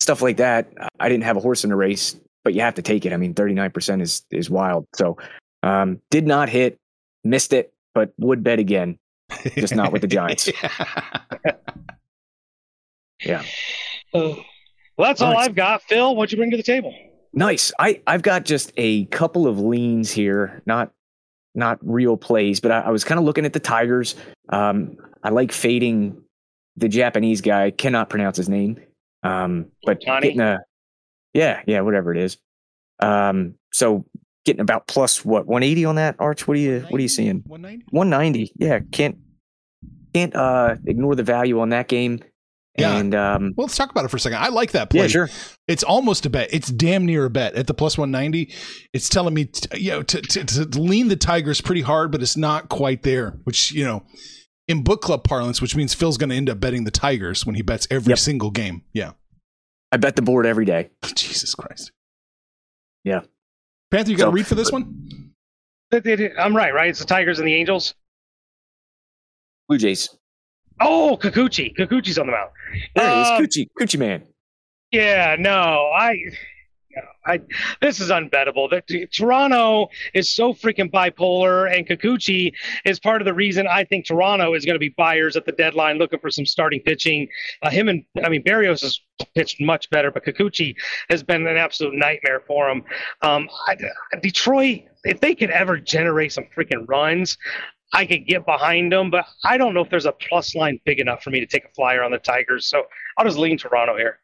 stuff 0.00 0.20
like 0.20 0.36
that. 0.38 0.72
I 1.00 1.08
didn't 1.08 1.24
have 1.24 1.36
a 1.36 1.40
horse 1.40 1.64
in 1.64 1.70
the 1.70 1.76
race 1.76 2.16
but 2.44 2.54
you 2.54 2.60
have 2.60 2.74
to 2.74 2.82
take 2.82 3.06
it. 3.06 3.12
I 3.12 3.16
mean, 3.16 3.34
39% 3.34 4.00
is 4.00 4.24
is 4.30 4.50
wild. 4.50 4.86
So 4.94 5.16
um, 5.62 6.00
did 6.10 6.26
not 6.26 6.48
hit, 6.48 6.78
missed 7.24 7.52
it, 7.52 7.72
but 7.94 8.12
would 8.18 8.42
bet 8.42 8.58
again. 8.58 8.98
Just 9.54 9.74
not 9.74 9.92
with 9.92 10.02
the 10.02 10.08
Giants. 10.08 10.50
yeah. 13.24 13.42
Uh, 14.14 14.34
well, 14.98 15.08
that's 15.08 15.22
all, 15.22 15.28
all 15.28 15.34
right. 15.36 15.44
I've 15.44 15.54
got. 15.54 15.80
Phil, 15.84 16.14
what'd 16.14 16.30
you 16.30 16.36
bring 16.36 16.50
to 16.50 16.58
the 16.58 16.62
table? 16.62 16.94
Nice. 17.34 17.72
I, 17.78 18.00
I've 18.06 18.22
got 18.22 18.44
just 18.44 18.72
a 18.76 19.06
couple 19.06 19.46
of 19.46 19.58
leans 19.58 20.10
here, 20.10 20.62
not 20.66 20.92
not 21.54 21.78
real 21.82 22.16
plays, 22.16 22.60
but 22.60 22.70
I, 22.70 22.80
I 22.80 22.90
was 22.90 23.04
kind 23.04 23.18
of 23.18 23.24
looking 23.24 23.44
at 23.44 23.52
the 23.52 23.60
Tigers. 23.60 24.14
Um, 24.48 24.96
I 25.22 25.30
like 25.30 25.52
fading 25.52 26.22
the 26.76 26.88
Japanese 26.88 27.40
guy. 27.40 27.70
Cannot 27.70 28.08
pronounce 28.08 28.36
his 28.36 28.48
name. 28.48 28.80
Um, 29.22 29.66
but 29.84 30.00
Johnny? 30.00 30.28
getting 30.28 30.40
a 30.40 30.60
yeah, 31.34 31.62
yeah, 31.66 31.80
whatever 31.80 32.12
it 32.12 32.18
is. 32.18 32.36
Um, 33.00 33.54
so 33.72 34.04
getting 34.44 34.60
about 34.60 34.86
plus 34.86 35.24
what 35.24 35.46
180 35.46 35.84
on 35.84 35.94
that 35.96 36.16
arch. 36.18 36.46
What 36.46 36.56
are 36.56 36.60
you 36.60 36.80
what 36.88 36.98
are 36.98 37.02
you 37.02 37.08
seeing? 37.08 37.42
190. 37.46 37.86
190. 37.90 38.52
Yeah, 38.56 38.80
can't 38.90 39.16
can't 40.12 40.34
uh 40.34 40.76
ignore 40.86 41.14
the 41.14 41.22
value 41.22 41.60
on 41.60 41.70
that 41.70 41.88
game. 41.88 42.22
Yeah. 42.78 42.96
And 42.96 43.14
um, 43.14 43.54
well, 43.56 43.66
let's 43.66 43.76
talk 43.76 43.90
about 43.90 44.04
it 44.04 44.08
for 44.08 44.16
a 44.16 44.20
second. 44.20 44.38
I 44.38 44.48
like 44.48 44.72
that 44.72 44.88
play. 44.88 45.02
Yeah, 45.02 45.08
sure. 45.08 45.28
It's 45.68 45.82
almost 45.82 46.24
a 46.24 46.30
bet. 46.30 46.48
It's 46.52 46.68
damn 46.68 47.04
near 47.04 47.26
a 47.26 47.30
bet 47.30 47.54
at 47.54 47.66
the 47.66 47.74
plus 47.74 47.98
190. 47.98 48.52
It's 48.94 49.08
telling 49.08 49.34
me, 49.34 49.46
to, 49.46 49.80
you 49.80 49.90
know, 49.90 50.02
to, 50.02 50.22
to, 50.22 50.44
to 50.44 50.80
lean 50.80 51.08
the 51.08 51.16
Tigers 51.16 51.60
pretty 51.60 51.82
hard, 51.82 52.10
but 52.10 52.22
it's 52.22 52.36
not 52.36 52.70
quite 52.70 53.02
there, 53.02 53.38
which, 53.44 53.72
you 53.72 53.84
know, 53.84 54.04
in 54.68 54.82
book 54.82 55.02
club 55.02 55.22
parlance, 55.22 55.60
which 55.60 55.76
means 55.76 55.92
Phil's 55.92 56.16
going 56.16 56.30
to 56.30 56.36
end 56.36 56.48
up 56.48 56.60
betting 56.60 56.84
the 56.84 56.90
Tigers 56.90 57.44
when 57.44 57.54
he 57.54 57.62
bets 57.62 57.86
every 57.90 58.12
yep. 58.12 58.18
single 58.18 58.50
game. 58.50 58.82
Yeah. 58.94 59.12
I 59.90 59.98
bet 59.98 60.16
the 60.16 60.22
board 60.22 60.46
every 60.46 60.64
day. 60.64 60.90
Jesus 61.14 61.54
Christ. 61.54 61.92
Yeah. 63.04 63.20
Panther, 63.90 64.10
you 64.10 64.16
got 64.16 64.24
to 64.24 64.30
so, 64.30 64.34
read 64.34 64.46
for 64.46 64.54
this 64.54 64.72
one? 64.72 65.34
I'm 65.92 66.56
right, 66.56 66.72
right? 66.72 66.88
It's 66.88 67.00
the 67.00 67.04
Tigers 67.04 67.38
and 67.38 67.46
the 67.46 67.54
Angels. 67.54 67.94
Blue 69.68 69.76
Jays. 69.76 70.08
Oh, 70.82 71.18
Kikuchi. 71.20 71.74
Kikuchi's 71.76 72.18
on 72.18 72.26
the 72.26 72.32
mound. 72.32 72.50
There 72.94 73.10
um, 73.10 73.38
he 73.38 73.44
is, 73.44 73.48
Coochie, 73.48 73.68
Coochie 73.80 73.98
Man. 73.98 74.24
Yeah, 74.90 75.36
no, 75.38 75.90
I 75.94 76.16
I, 77.24 77.40
this 77.80 78.00
is 78.00 78.10
unbettable. 78.10 78.68
That 78.70 78.88
Toronto 79.12 79.88
is 80.14 80.30
so 80.30 80.52
freaking 80.52 80.90
bipolar, 80.90 81.72
and 81.72 81.86
Kikuchi 81.86 82.52
is 82.84 82.98
part 82.98 83.22
of 83.22 83.26
the 83.26 83.34
reason 83.34 83.66
I 83.66 83.84
think 83.84 84.06
Toronto 84.06 84.54
is 84.54 84.64
going 84.64 84.74
to 84.74 84.80
be 84.80 84.90
buyers 84.90 85.36
at 85.36 85.46
the 85.46 85.52
deadline, 85.52 85.98
looking 85.98 86.18
for 86.18 86.30
some 86.30 86.46
starting 86.46 86.80
pitching. 86.80 87.28
Uh, 87.62 87.70
him 87.70 87.88
and 87.88 88.04
I 88.24 88.28
mean 88.28 88.42
Berrios 88.42 88.82
has 88.82 89.00
pitched 89.34 89.60
much 89.60 89.88
better, 89.90 90.10
but 90.10 90.24
Kikuchi 90.24 90.74
has 91.10 91.22
been 91.22 91.46
an 91.46 91.56
absolute 91.56 91.94
nightmare 91.94 92.42
for 92.46 92.68
him. 92.68 92.82
Um, 93.22 93.48
I, 93.68 93.76
Detroit, 94.20 94.82
if 95.04 95.20
they 95.20 95.34
could 95.34 95.50
ever 95.50 95.78
generate 95.78 96.32
some 96.32 96.44
freaking 96.56 96.88
runs, 96.88 97.38
I 97.92 98.06
could 98.06 98.26
get 98.26 98.46
behind 98.46 98.92
them, 98.92 99.10
but 99.10 99.26
I 99.44 99.58
don't 99.58 99.74
know 99.74 99.80
if 99.80 99.90
there's 99.90 100.06
a 100.06 100.12
plus 100.12 100.54
line 100.54 100.80
big 100.84 100.98
enough 100.98 101.22
for 101.22 101.30
me 101.30 101.40
to 101.40 101.46
take 101.46 101.64
a 101.64 101.72
flyer 101.74 102.02
on 102.02 102.10
the 102.10 102.18
Tigers. 102.18 102.66
So 102.66 102.84
I'll 103.18 103.26
just 103.26 103.38
lean 103.38 103.58
Toronto 103.58 103.96
here 103.96 104.18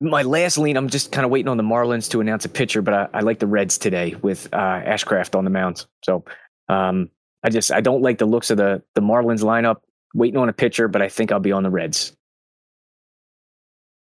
my 0.00 0.22
last 0.22 0.58
lean, 0.58 0.76
I'm 0.76 0.88
just 0.88 1.12
kind 1.12 1.24
of 1.24 1.30
waiting 1.30 1.48
on 1.48 1.56
the 1.56 1.62
Marlins 1.62 2.10
to 2.10 2.20
announce 2.20 2.44
a 2.44 2.48
pitcher, 2.48 2.82
but 2.82 2.94
I, 2.94 3.08
I 3.14 3.20
like 3.20 3.38
the 3.38 3.46
Reds 3.46 3.78
today 3.78 4.14
with 4.22 4.48
uh, 4.52 4.56
Ashcraft 4.82 5.34
on 5.34 5.44
the 5.44 5.50
mound. 5.50 5.86
So 6.04 6.24
um, 6.68 7.10
I 7.42 7.48
just 7.48 7.72
I 7.72 7.80
don't 7.80 8.02
like 8.02 8.18
the 8.18 8.26
looks 8.26 8.50
of 8.50 8.58
the 8.58 8.82
the 8.94 9.00
Marlins 9.00 9.42
lineup. 9.42 9.76
Waiting 10.14 10.38
on 10.38 10.48
a 10.48 10.52
pitcher, 10.52 10.88
but 10.88 11.02
I 11.02 11.08
think 11.08 11.30
I'll 11.30 11.40
be 11.40 11.52
on 11.52 11.62
the 11.62 11.70
Reds. 11.70 12.16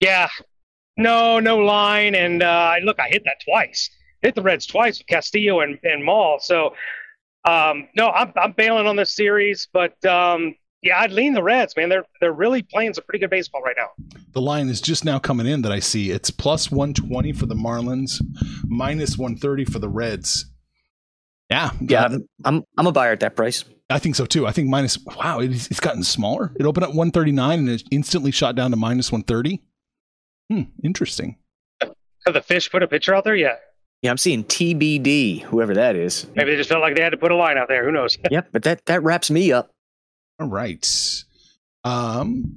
Yeah, 0.00 0.29
no, 0.96 1.40
no 1.40 1.59
line, 1.59 2.14
and 2.14 2.42
uh, 2.42 2.76
look, 2.83 2.98
I 2.98 3.09
hit 3.09 3.24
that 3.24 3.37
twice. 3.44 3.90
Hit 4.22 4.35
the 4.35 4.42
Reds 4.42 4.66
twice 4.66 4.98
with 4.98 5.06
Castillo 5.06 5.61
and 5.61 5.78
and 5.83 6.04
Mall. 6.04 6.38
So 6.40 6.74
um, 7.48 7.88
no, 7.96 8.11
I'm 8.11 8.33
I'm 8.37 8.52
bailing 8.52 8.87
on 8.87 8.96
this 8.96 9.12
series, 9.14 9.68
but 9.72 10.02
um, 10.04 10.54
Yeah, 10.83 11.00
I'd 11.00 11.12
lean 11.12 11.35
the 11.35 11.42
Reds, 11.42 11.76
man. 11.76 11.88
They're 11.88 12.04
they're 12.20 12.33
really 12.33 12.62
playing 12.62 12.94
some 12.94 13.04
pretty 13.04 13.20
good 13.20 13.30
baseball 13.30 13.62
right 13.62 13.76
now. 13.76 13.88
The 14.33 14.40
line 14.40 14.68
is 14.68 14.80
just 14.80 15.04
now 15.04 15.18
coming 15.18 15.46
in 15.46 15.62
that 15.62 15.72
I 15.72 15.80
see. 15.80 16.11
It's 16.11 16.30
plus 16.30 16.70
120 16.70 17.33
for 17.33 17.46
the 17.46 17.54
Marlins, 17.54 18.22
minus 18.64 19.18
130 19.18 19.64
for 19.64 19.78
the 19.78 19.88
Reds. 19.88 20.46
Yeah. 21.50 21.70
Yeah, 21.80 22.04
I'm, 22.04 22.28
I'm, 22.44 22.64
I'm 22.78 22.87
a 22.87 22.92
buyer 22.92 23.11
at 23.11 23.20
that 23.20 23.35
price. 23.35 23.64
I 23.90 23.98
think 23.98 24.14
so 24.14 24.24
too. 24.24 24.46
I 24.46 24.52
think 24.52 24.68
minus, 24.68 24.96
wow, 25.04 25.40
it's, 25.40 25.68
it's 25.68 25.80
gotten 25.80 26.04
smaller. 26.04 26.52
It 26.61 26.64
opened 26.64 26.85
at 26.85 26.90
139 26.90 27.59
and 27.59 27.68
it 27.68 27.83
instantly 27.90 28.30
shot 28.30 28.54
down 28.54 28.70
to 28.70 28.76
minus 28.76 29.11
130. 29.11 29.61
Hmm, 30.48 30.62
interesting. 30.85 31.38
Have 31.80 32.35
the 32.35 32.40
fish 32.40 32.70
put 32.70 32.85
a 32.85 32.87
picture 32.87 33.14
out 33.16 33.24
there 33.24 33.35
yet? 33.35 33.61
Yeah, 34.03 34.11
I'm 34.11 34.19
seeing 34.19 34.45
TBD, 34.45 35.43
whoever 35.43 35.75
that 35.75 35.95
is. 35.95 36.27
Maybe 36.35 36.53
they 36.53 36.57
just 36.57 36.71
felt 36.71 36.81
like 36.81 36.97
they 36.97 37.03
had 37.03 37.11
to 37.11 37.19
put 37.19 37.33
a 37.33 37.37
line 37.37 37.59
out 37.59 37.69
there. 37.69 37.85
Who 37.85 37.93
knows? 37.93 38.17
yep, 38.31 38.49
but 38.51 38.63
that, 38.63 38.87
that 38.87 39.03
wraps 39.03 39.31
me 39.31 39.53
up. 39.53 39.75
All 40.41 40.49
right. 40.49 41.25
Um, 41.85 42.55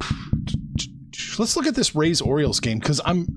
let's 1.37 1.57
look 1.57 1.65
at 1.65 1.75
this 1.75 1.95
Rays 1.95 2.21
Orioles 2.21 2.59
game 2.59 2.79
because 2.79 3.01
I'm 3.05 3.27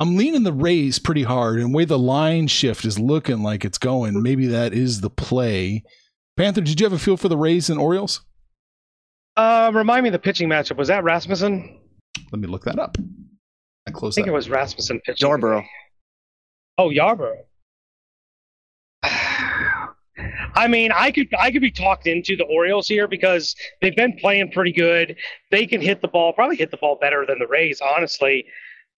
I'm 0.00 0.16
leaning 0.16 0.42
the 0.42 0.52
Rays 0.52 0.98
pretty 0.98 1.22
hard, 1.22 1.58
and 1.58 1.72
way 1.72 1.84
the 1.84 1.98
line 1.98 2.48
shift 2.48 2.84
is 2.84 2.98
looking 2.98 3.42
like 3.42 3.64
it's 3.64 3.78
going, 3.78 4.20
maybe 4.20 4.48
that 4.48 4.72
is 4.72 5.00
the 5.00 5.10
play. 5.10 5.84
Panther, 6.36 6.60
did 6.60 6.80
you 6.80 6.86
have 6.86 6.92
a 6.92 6.98
feel 6.98 7.16
for 7.16 7.28
the 7.28 7.36
Rays 7.36 7.70
and 7.70 7.78
Orioles? 7.78 8.20
Uh, 9.36 9.70
remind 9.72 10.02
me 10.02 10.08
of 10.08 10.12
the 10.12 10.18
pitching 10.18 10.48
matchup. 10.48 10.76
Was 10.76 10.88
that 10.88 11.04
Rasmussen? 11.04 11.80
Let 12.32 12.40
me 12.40 12.48
look 12.48 12.64
that 12.64 12.78
up. 12.78 12.96
I 13.86 13.92
close. 13.92 14.14
I 14.14 14.16
think 14.16 14.26
that. 14.26 14.32
it 14.32 14.36
was 14.36 14.48
Rasmussen 14.48 15.00
pitching. 15.00 15.28
Yarbrough. 15.28 15.64
Oh, 16.78 16.90
Yarbrough. 16.90 17.42
I 20.56 20.68
mean, 20.68 20.92
I 20.92 21.10
could 21.10 21.28
I 21.38 21.50
could 21.50 21.62
be 21.62 21.70
talked 21.70 22.06
into 22.06 22.36
the 22.36 22.44
Orioles 22.44 22.88
here 22.88 23.08
because 23.08 23.54
they've 23.80 23.96
been 23.96 24.16
playing 24.16 24.52
pretty 24.52 24.72
good. 24.72 25.16
They 25.50 25.66
can 25.66 25.80
hit 25.80 26.00
the 26.00 26.08
ball, 26.08 26.32
probably 26.32 26.56
hit 26.56 26.70
the 26.70 26.76
ball 26.76 26.96
better 27.00 27.24
than 27.26 27.38
the 27.38 27.46
Rays, 27.46 27.80
honestly. 27.80 28.46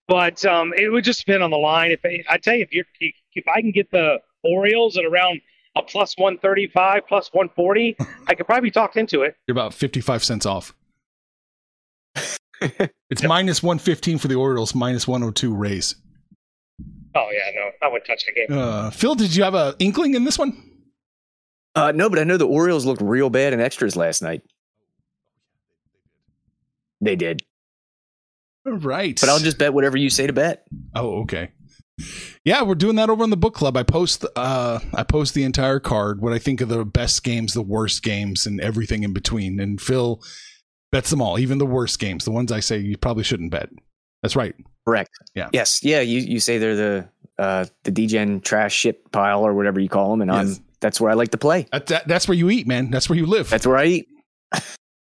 But 0.08 0.44
um, 0.44 0.72
it 0.76 0.88
would 0.90 1.04
just 1.04 1.24
depend 1.24 1.42
on 1.42 1.50
the 1.50 1.56
line. 1.56 1.90
If 1.90 2.00
I 2.28 2.36
tell 2.38 2.54
you, 2.54 2.62
if 2.62 2.72
you're 2.72 2.84
if 3.34 3.48
I 3.48 3.60
can 3.60 3.72
get 3.72 3.90
the 3.90 4.18
Orioles 4.44 4.96
at 4.96 5.04
around 5.04 5.40
a 5.74 5.82
plus 5.82 6.14
one 6.16 6.38
thirty 6.38 6.68
five, 6.68 7.02
plus 7.08 7.30
one 7.32 7.48
forty, 7.56 7.96
I 8.28 8.34
could 8.34 8.46
probably 8.46 8.68
be 8.68 8.70
talked 8.70 8.96
into 8.96 9.22
it. 9.22 9.36
You're 9.46 9.54
about 9.54 9.74
fifty 9.74 10.00
five 10.00 10.22
cents 10.22 10.46
off. 10.46 10.74
it's 12.60 13.22
yep. 13.22 13.28
minus 13.28 13.62
one 13.62 13.78
fifteen 13.78 14.18
for 14.18 14.28
the 14.28 14.36
Orioles, 14.36 14.74
minus 14.74 15.08
one 15.08 15.22
hundred 15.22 15.36
two 15.36 15.54
Rays. 15.54 15.96
Oh 17.16 17.30
yeah, 17.32 17.50
no, 17.54 17.70
I 17.82 17.90
wouldn't 17.90 18.06
touch 18.06 18.26
the 18.26 18.32
game. 18.32 18.46
Uh, 18.50 18.90
Phil, 18.90 19.14
did 19.14 19.34
you 19.34 19.42
have 19.42 19.54
a 19.54 19.74
inkling 19.78 20.14
in 20.14 20.24
this 20.24 20.38
one? 20.38 20.62
Uh, 21.74 21.92
no, 21.92 22.10
but 22.10 22.18
I 22.18 22.24
know 22.24 22.36
the 22.36 22.46
Orioles 22.46 22.84
looked 22.84 23.00
real 23.00 23.30
bad 23.30 23.52
in 23.52 23.60
extras 23.60 23.96
last 23.96 24.22
night. 24.22 24.42
They 27.00 27.16
did. 27.16 27.42
Right. 28.64 29.18
But 29.20 29.30
I'll 29.30 29.38
just 29.38 29.58
bet 29.58 29.72
whatever 29.72 29.96
you 29.96 30.10
say 30.10 30.26
to 30.26 30.32
bet. 30.32 30.66
Oh, 30.94 31.22
okay. 31.22 31.50
Yeah, 32.44 32.62
we're 32.62 32.74
doing 32.74 32.96
that 32.96 33.08
over 33.08 33.24
in 33.24 33.30
the 33.30 33.36
book 33.36 33.54
club. 33.54 33.76
I 33.76 33.82
post 33.82 34.26
uh 34.36 34.80
I 34.92 35.02
post 35.02 35.32
the 35.32 35.44
entire 35.44 35.80
card, 35.80 36.20
what 36.20 36.32
I 36.32 36.38
think 36.38 36.60
of 36.60 36.68
the 36.68 36.84
best 36.84 37.24
games, 37.24 37.54
the 37.54 37.62
worst 37.62 38.02
games, 38.02 38.44
and 38.44 38.60
everything 38.60 39.02
in 39.02 39.14
between. 39.14 39.58
And 39.60 39.80
Phil 39.80 40.22
bets 40.92 41.10
them 41.10 41.22
all, 41.22 41.38
even 41.38 41.58
the 41.58 41.66
worst 41.66 41.98
games, 41.98 42.24
the 42.24 42.30
ones 42.30 42.52
I 42.52 42.60
say 42.60 42.78
you 42.78 42.98
probably 42.98 43.24
shouldn't 43.24 43.50
bet. 43.50 43.70
That's 44.22 44.36
right. 44.36 44.54
Correct. 44.86 45.10
Yeah. 45.34 45.48
Yes. 45.52 45.82
Yeah. 45.82 46.00
You 46.00 46.20
you 46.20 46.40
say 46.40 46.58
they're 46.58 46.76
the 46.76 47.08
uh 47.38 47.66
the 47.84 47.92
DGen 47.92 48.42
trash 48.42 48.74
shit 48.74 49.10
pile 49.12 49.46
or 49.46 49.54
whatever 49.54 49.80
you 49.80 49.88
call 49.88 50.10
them, 50.10 50.22
and 50.22 50.30
yes. 50.30 50.58
I'm 50.58 50.64
that's 50.80 51.00
where 51.00 51.10
I 51.10 51.14
like 51.14 51.30
to 51.30 51.38
play. 51.38 51.66
That, 51.72 51.86
that, 51.86 52.08
that's 52.08 52.28
where 52.28 52.36
you 52.36 52.50
eat, 52.50 52.66
man. 52.66 52.90
That's 52.90 53.08
where 53.08 53.18
you 53.18 53.26
live. 53.26 53.48
That's 53.48 53.66
where 53.66 53.78
I 53.78 53.86
eat. 53.86 54.08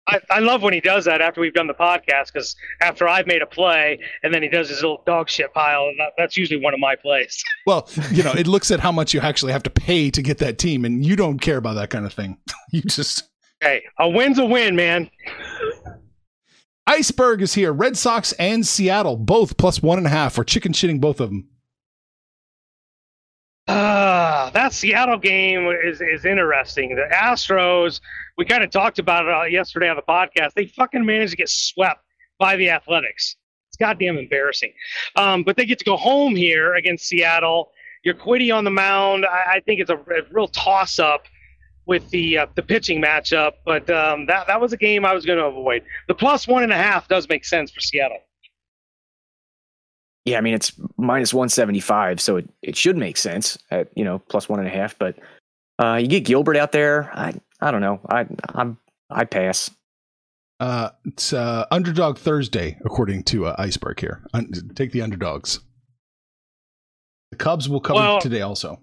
I, 0.08 0.20
I 0.30 0.38
love 0.38 0.62
when 0.62 0.72
he 0.72 0.80
does 0.80 1.04
that 1.06 1.20
after 1.20 1.40
we've 1.40 1.52
done 1.52 1.66
the 1.66 1.74
podcast 1.74 2.32
because 2.32 2.54
after 2.80 3.08
I've 3.08 3.26
made 3.26 3.42
a 3.42 3.46
play 3.46 3.98
and 4.22 4.32
then 4.32 4.42
he 4.42 4.48
does 4.48 4.68
his 4.68 4.80
little 4.80 5.02
dog 5.04 5.28
shit 5.28 5.52
pile, 5.52 5.86
and 5.88 5.98
that, 5.98 6.12
that's 6.16 6.36
usually 6.36 6.60
one 6.62 6.74
of 6.74 6.80
my 6.80 6.94
plays. 6.96 7.42
Well, 7.66 7.88
you 8.12 8.22
know, 8.22 8.30
it 8.30 8.46
looks 8.46 8.70
at 8.70 8.78
how 8.78 8.92
much 8.92 9.12
you 9.12 9.18
actually 9.18 9.50
have 9.50 9.64
to 9.64 9.70
pay 9.70 10.08
to 10.12 10.22
get 10.22 10.38
that 10.38 10.58
team, 10.58 10.84
and 10.84 11.04
you 11.04 11.16
don't 11.16 11.40
care 11.40 11.56
about 11.56 11.74
that 11.74 11.90
kind 11.90 12.06
of 12.06 12.12
thing. 12.12 12.38
You 12.72 12.82
just. 12.82 13.24
Hey, 13.60 13.82
a 13.98 14.08
win's 14.08 14.38
a 14.38 14.44
win, 14.44 14.76
man. 14.76 15.10
Iceberg 16.86 17.42
is 17.42 17.54
here. 17.54 17.72
Red 17.72 17.96
Sox 17.96 18.32
and 18.34 18.66
Seattle, 18.66 19.16
both 19.16 19.56
plus 19.56 19.82
one 19.82 19.98
and 19.98 20.06
a 20.06 20.10
half. 20.10 20.38
We're 20.38 20.44
chicken 20.44 20.72
shitting 20.72 21.00
both 21.00 21.20
of 21.20 21.30
them. 21.30 21.48
Uh, 23.66 24.50
that 24.50 24.72
Seattle 24.72 25.18
game 25.18 25.68
is, 25.84 26.00
is 26.00 26.24
interesting. 26.24 26.94
The 26.94 27.08
Astros, 27.12 28.00
we 28.38 28.44
kind 28.44 28.62
of 28.62 28.70
talked 28.70 29.00
about 29.00 29.26
it 29.26 29.34
uh, 29.34 29.42
yesterday 29.44 29.88
on 29.88 29.96
the 29.96 30.02
podcast. 30.02 30.52
They 30.54 30.66
fucking 30.66 31.04
managed 31.04 31.32
to 31.32 31.36
get 31.36 31.48
swept 31.48 32.00
by 32.38 32.54
the 32.54 32.70
Athletics. 32.70 33.36
It's 33.68 33.76
goddamn 33.76 34.18
embarrassing. 34.18 34.72
Um, 35.16 35.42
but 35.42 35.56
they 35.56 35.66
get 35.66 35.80
to 35.80 35.84
go 35.84 35.96
home 35.96 36.36
here 36.36 36.74
against 36.74 37.06
Seattle. 37.08 37.72
Urquidy 38.06 38.54
on 38.54 38.62
the 38.62 38.70
mound. 38.70 39.26
I, 39.26 39.54
I 39.54 39.60
think 39.60 39.80
it's 39.80 39.90
a, 39.90 39.96
a 39.96 40.22
real 40.30 40.46
toss 40.46 41.00
up 41.00 41.24
with 41.86 42.08
the 42.10 42.38
uh, 42.38 42.46
the 42.54 42.62
pitching 42.62 43.00
matchup. 43.00 43.52
But 43.64 43.88
um, 43.88 44.26
that 44.26 44.46
that 44.48 44.60
was 44.60 44.72
a 44.72 44.76
game 44.76 45.04
I 45.04 45.14
was 45.14 45.24
going 45.24 45.38
to 45.38 45.46
avoid. 45.46 45.82
The 46.08 46.14
plus 46.14 46.46
one 46.46 46.62
and 46.62 46.72
a 46.72 46.76
half 46.76 47.08
does 47.08 47.28
make 47.28 47.44
sense 47.44 47.70
for 47.70 47.80
Seattle. 47.80 48.18
Yeah, 50.24 50.38
I 50.38 50.40
mean 50.40 50.54
it's 50.54 50.72
minus 50.96 51.32
one 51.32 51.48
seventy 51.48 51.80
five, 51.80 52.20
so 52.20 52.36
it, 52.36 52.48
it 52.60 52.76
should 52.76 52.96
make 52.96 53.16
sense 53.16 53.56
at 53.70 53.88
you 53.96 54.04
know 54.04 54.18
plus 54.18 54.48
one 54.48 54.58
and 54.58 54.68
a 54.68 54.72
half. 54.72 54.98
But 54.98 55.16
uh, 55.78 55.98
you 56.02 56.08
get 56.08 56.24
Gilbert 56.24 56.56
out 56.56 56.72
there. 56.72 57.10
I 57.14 57.34
I 57.60 57.70
don't 57.70 57.80
know. 57.80 58.00
I 58.10 58.26
I'm 58.48 58.76
I 59.08 59.24
pass. 59.24 59.70
Uh, 60.58 60.88
it's 61.04 61.32
uh, 61.32 61.66
underdog 61.70 62.18
Thursday 62.18 62.78
according 62.84 63.22
to 63.24 63.46
uh, 63.46 63.54
Iceberg 63.58 64.00
here. 64.00 64.22
Un- 64.32 64.50
take 64.74 64.90
the 64.90 65.02
underdogs. 65.02 65.60
The 67.30 67.36
Cubs 67.36 67.68
will 67.68 67.80
cover 67.80 68.00
well, 68.00 68.20
today 68.20 68.40
also. 68.40 68.80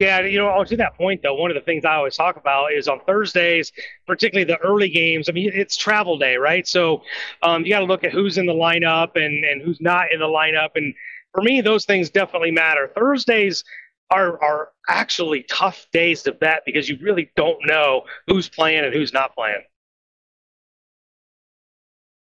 Yeah, 0.00 0.20
you 0.20 0.38
know, 0.38 0.64
to 0.64 0.76
that 0.78 0.96
point 0.96 1.20
though, 1.22 1.34
one 1.34 1.50
of 1.50 1.54
the 1.54 1.60
things 1.60 1.84
I 1.84 1.96
always 1.96 2.16
talk 2.16 2.38
about 2.38 2.72
is 2.72 2.88
on 2.88 3.00
Thursdays, 3.06 3.70
particularly 4.06 4.50
the 4.50 4.56
early 4.60 4.88
games. 4.88 5.28
I 5.28 5.32
mean, 5.32 5.50
it's 5.52 5.76
travel 5.76 6.16
day, 6.16 6.36
right? 6.36 6.66
So 6.66 7.02
um, 7.42 7.64
you 7.64 7.68
got 7.68 7.80
to 7.80 7.84
look 7.84 8.02
at 8.02 8.10
who's 8.10 8.38
in 8.38 8.46
the 8.46 8.54
lineup 8.54 9.14
and 9.14 9.44
and 9.44 9.60
who's 9.60 9.78
not 9.78 10.10
in 10.10 10.20
the 10.20 10.26
lineup. 10.26 10.70
And 10.74 10.94
for 11.34 11.42
me, 11.42 11.60
those 11.60 11.84
things 11.84 12.08
definitely 12.08 12.50
matter. 12.50 12.90
Thursdays 12.94 13.62
are 14.10 14.42
are 14.42 14.70
actually 14.88 15.44
tough 15.50 15.86
days 15.92 16.22
to 16.22 16.32
bet 16.32 16.62
because 16.64 16.88
you 16.88 16.96
really 17.02 17.30
don't 17.36 17.58
know 17.66 18.04
who's 18.26 18.48
playing 18.48 18.86
and 18.86 18.94
who's 18.94 19.12
not 19.12 19.34
playing. 19.34 19.62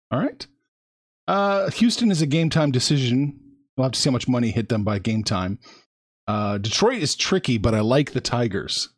All 0.10 0.19
right. 0.19 0.47
Uh, 1.27 1.69
Houston 1.69 2.10
is 2.10 2.23
a 2.23 2.25
game 2.25 2.49
time 2.49 2.71
decision. 2.71 3.39
We'll 3.77 3.84
have 3.84 3.91
to 3.91 3.99
see 3.99 4.10
how 4.10 4.13
much 4.13 4.27
money 4.27 4.49
hit 4.49 4.69
them 4.69 4.84
by 4.84 4.97
game 4.97 5.23
time. 5.23 5.60
Uh, 6.29 6.59
Detroit 6.59 7.01
is 7.01 7.15
tricky, 7.15 7.57
but 7.57 7.73
I 7.73 7.79
like 7.79 8.11
the 8.11 8.21
Tigers. 8.21 8.89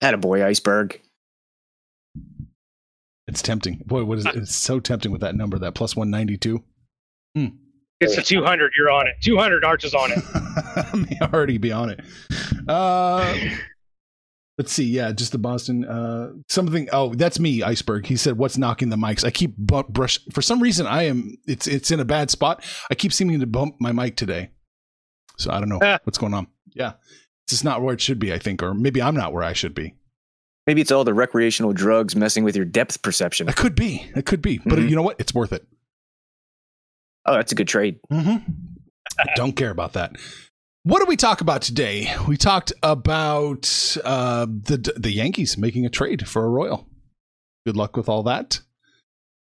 At 0.00 0.14
a 0.14 0.16
boy, 0.16 0.42
Iceberg. 0.42 1.02
It's 3.26 3.42
tempting. 3.42 3.82
Boy, 3.84 4.04
what 4.04 4.16
is 4.16 4.24
it? 4.24 4.34
It's 4.34 4.56
so 4.56 4.80
tempting 4.80 5.12
with 5.12 5.20
that 5.20 5.34
number, 5.34 5.58
that 5.58 5.74
plus 5.74 5.94
192. 5.94 6.64
Hmm. 7.34 7.46
It's 8.00 8.16
a 8.16 8.22
200. 8.22 8.72
You're 8.74 8.90
on 8.90 9.06
it. 9.06 9.16
200 9.20 9.66
arches 9.66 9.92
on 9.92 10.10
it. 10.12 10.20
I 10.34 10.96
may 10.96 11.18
already 11.20 11.58
be 11.58 11.72
on 11.72 11.90
it. 11.90 12.00
Uh, 12.66 13.36
let's 14.56 14.72
see. 14.72 14.84
Yeah, 14.84 15.12
just 15.12 15.32
the 15.32 15.38
Boston. 15.38 15.84
Uh, 15.84 16.30
something. 16.48 16.88
Oh, 16.90 17.12
that's 17.12 17.38
me, 17.38 17.62
Iceberg. 17.62 18.06
He 18.06 18.16
said, 18.16 18.38
"What's 18.38 18.56
knocking 18.56 18.88
the 18.88 18.96
mics?" 18.96 19.26
I 19.26 19.30
keep 19.30 19.56
bump 19.58 19.88
brush. 19.88 20.20
For 20.32 20.40
some 20.40 20.62
reason, 20.62 20.86
I 20.86 21.02
am. 21.02 21.36
It's 21.46 21.66
it's 21.66 21.90
in 21.90 22.00
a 22.00 22.04
bad 22.06 22.30
spot. 22.30 22.64
I 22.90 22.94
keep 22.94 23.12
seeming 23.12 23.40
to 23.40 23.46
bump 23.46 23.74
my 23.78 23.92
mic 23.92 24.16
today. 24.16 24.52
So 25.38 25.50
I 25.50 25.60
don't 25.60 25.68
know 25.68 25.78
uh, 25.78 25.98
what's 26.04 26.18
going 26.18 26.34
on. 26.34 26.48
Yeah. 26.74 26.94
It's 27.44 27.52
just 27.52 27.64
not 27.64 27.82
where 27.82 27.94
it 27.94 28.00
should 28.00 28.18
be, 28.18 28.32
I 28.32 28.38
think, 28.38 28.62
or 28.62 28.74
maybe 28.74 29.00
I'm 29.00 29.14
not 29.14 29.32
where 29.32 29.42
I 29.42 29.52
should 29.52 29.74
be. 29.74 29.94
Maybe 30.66 30.82
it's 30.82 30.92
all 30.92 31.04
the 31.04 31.14
recreational 31.14 31.72
drugs 31.72 32.14
messing 32.14 32.44
with 32.44 32.54
your 32.54 32.66
depth 32.66 33.00
perception. 33.00 33.48
It 33.48 33.56
could 33.56 33.74
be. 33.74 34.10
It 34.14 34.26
could 34.26 34.42
be. 34.42 34.58
But 34.58 34.74
mm-hmm. 34.74 34.88
you 34.88 34.96
know 34.96 35.02
what? 35.02 35.18
It's 35.18 35.32
worth 35.32 35.52
it. 35.52 35.66
Oh, 37.24 37.34
that's 37.34 37.52
a 37.52 37.54
good 37.54 37.68
trade. 37.68 38.00
Mm-hmm. 38.10 38.52
don't 39.34 39.56
care 39.56 39.70
about 39.70 39.94
that. 39.94 40.16
What 40.82 41.00
did 41.00 41.08
we 41.08 41.16
talk 41.16 41.40
about 41.40 41.62
today? 41.62 42.14
We 42.26 42.36
talked 42.36 42.72
about 42.82 43.96
uh, 44.04 44.46
the 44.46 44.92
the 44.96 45.10
Yankees 45.10 45.58
making 45.58 45.84
a 45.84 45.90
trade 45.90 46.26
for 46.26 46.44
a 46.44 46.48
Royal. 46.48 46.86
Good 47.66 47.76
luck 47.76 47.96
with 47.96 48.08
all 48.08 48.22
that. 48.22 48.60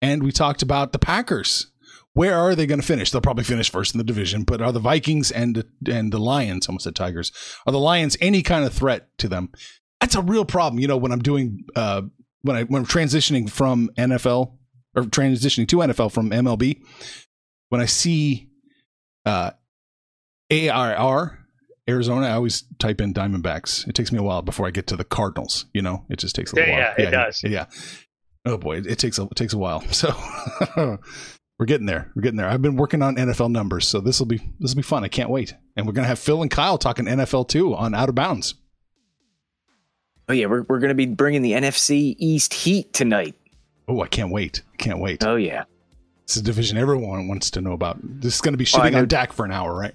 And 0.00 0.22
we 0.22 0.30
talked 0.30 0.62
about 0.62 0.92
the 0.92 0.98
Packers 1.00 1.71
where 2.14 2.36
are 2.36 2.54
they 2.54 2.66
going 2.66 2.80
to 2.80 2.86
finish? 2.86 3.10
They'll 3.10 3.20
probably 3.20 3.44
finish 3.44 3.70
first 3.70 3.94
in 3.94 3.98
the 3.98 4.04
division, 4.04 4.42
but 4.44 4.60
are 4.60 4.72
the 4.72 4.80
Vikings 4.80 5.30
and 5.30 5.64
and 5.88 6.12
the 6.12 6.18
Lions, 6.18 6.68
almost 6.68 6.84
said 6.84 6.94
Tigers, 6.94 7.32
are 7.66 7.72
the 7.72 7.78
Lions 7.78 8.16
any 8.20 8.42
kind 8.42 8.64
of 8.64 8.72
threat 8.72 9.08
to 9.18 9.28
them? 9.28 9.50
That's 10.00 10.14
a 10.14 10.22
real 10.22 10.44
problem. 10.44 10.80
You 10.80 10.88
know, 10.88 10.96
when 10.96 11.12
I'm 11.12 11.22
doing 11.22 11.64
uh, 11.76 12.02
when 12.42 12.56
I 12.56 12.64
when 12.64 12.82
I'm 12.82 12.86
transitioning 12.88 13.48
from 13.48 13.88
NFL 13.96 14.56
or 14.94 15.04
transitioning 15.04 15.66
to 15.68 15.76
NFL 15.76 16.12
from 16.12 16.30
MLB, 16.30 16.82
when 17.70 17.80
I 17.80 17.86
see 17.86 18.48
uh, 19.24 19.52
ARR 20.50 21.38
Arizona, 21.88 22.26
I 22.26 22.32
always 22.32 22.64
type 22.78 23.00
in 23.00 23.14
Diamondbacks. 23.14 23.88
It 23.88 23.94
takes 23.94 24.12
me 24.12 24.18
a 24.18 24.22
while 24.22 24.42
before 24.42 24.66
I 24.66 24.70
get 24.70 24.86
to 24.88 24.96
the 24.96 25.04
Cardinals. 25.04 25.66
You 25.72 25.82
know, 25.82 26.04
it 26.10 26.18
just 26.18 26.34
takes 26.34 26.52
a 26.52 26.56
Yeah, 26.56 26.62
little 26.62 26.74
while. 26.80 26.94
yeah, 26.98 27.08
it 27.08 27.10
does. 27.10 27.42
Yeah. 27.44 27.66
Oh 28.44 28.58
boy, 28.58 28.78
it 28.78 28.98
takes 28.98 29.18
a 29.18 29.22
it 29.22 29.34
takes 29.36 29.52
a 29.52 29.58
while. 29.58 29.82
So 29.92 30.10
we're 31.58 31.66
getting 31.66 31.86
there. 31.86 32.10
We're 32.14 32.22
getting 32.22 32.36
there. 32.38 32.48
I've 32.48 32.62
been 32.62 32.76
working 32.76 33.02
on 33.02 33.16
NFL 33.16 33.50
numbers, 33.50 33.86
so 33.86 34.00
this 34.00 34.18
will 34.18 34.26
be 34.26 34.38
this 34.58 34.72
will 34.72 34.78
be 34.78 34.82
fun. 34.82 35.04
I 35.04 35.08
can't 35.08 35.30
wait. 35.30 35.54
And 35.76 35.86
we're 35.86 35.92
gonna 35.92 36.08
have 36.08 36.18
Phil 36.18 36.42
and 36.42 36.50
Kyle 36.50 36.78
talking 36.78 37.04
NFL 37.06 37.48
too 37.48 37.74
on 37.74 37.94
Out 37.94 38.08
of 38.08 38.14
Bounds. 38.14 38.54
Oh 40.28 40.32
yeah, 40.32 40.46
we're 40.46 40.62
we're 40.68 40.78
gonna 40.78 40.94
be 40.94 41.06
bringing 41.06 41.42
the 41.42 41.52
NFC 41.52 42.14
East 42.18 42.54
Heat 42.54 42.92
tonight. 42.92 43.34
Oh, 43.88 44.00
I 44.00 44.06
can't 44.08 44.30
wait. 44.30 44.62
I 44.72 44.76
can't 44.76 44.98
wait. 45.00 45.24
Oh 45.24 45.36
yeah, 45.36 45.64
It's 46.24 46.36
a 46.36 46.42
division 46.42 46.78
everyone 46.78 47.28
wants 47.28 47.50
to 47.52 47.60
know 47.60 47.72
about. 47.72 47.98
This 48.02 48.36
is 48.36 48.40
going 48.40 48.54
to 48.54 48.58
be 48.58 48.64
shitting 48.64 48.92
know. 48.92 49.00
on 49.00 49.08
Dak 49.08 49.32
for 49.32 49.44
an 49.44 49.50
hour, 49.52 49.76
right? 49.76 49.92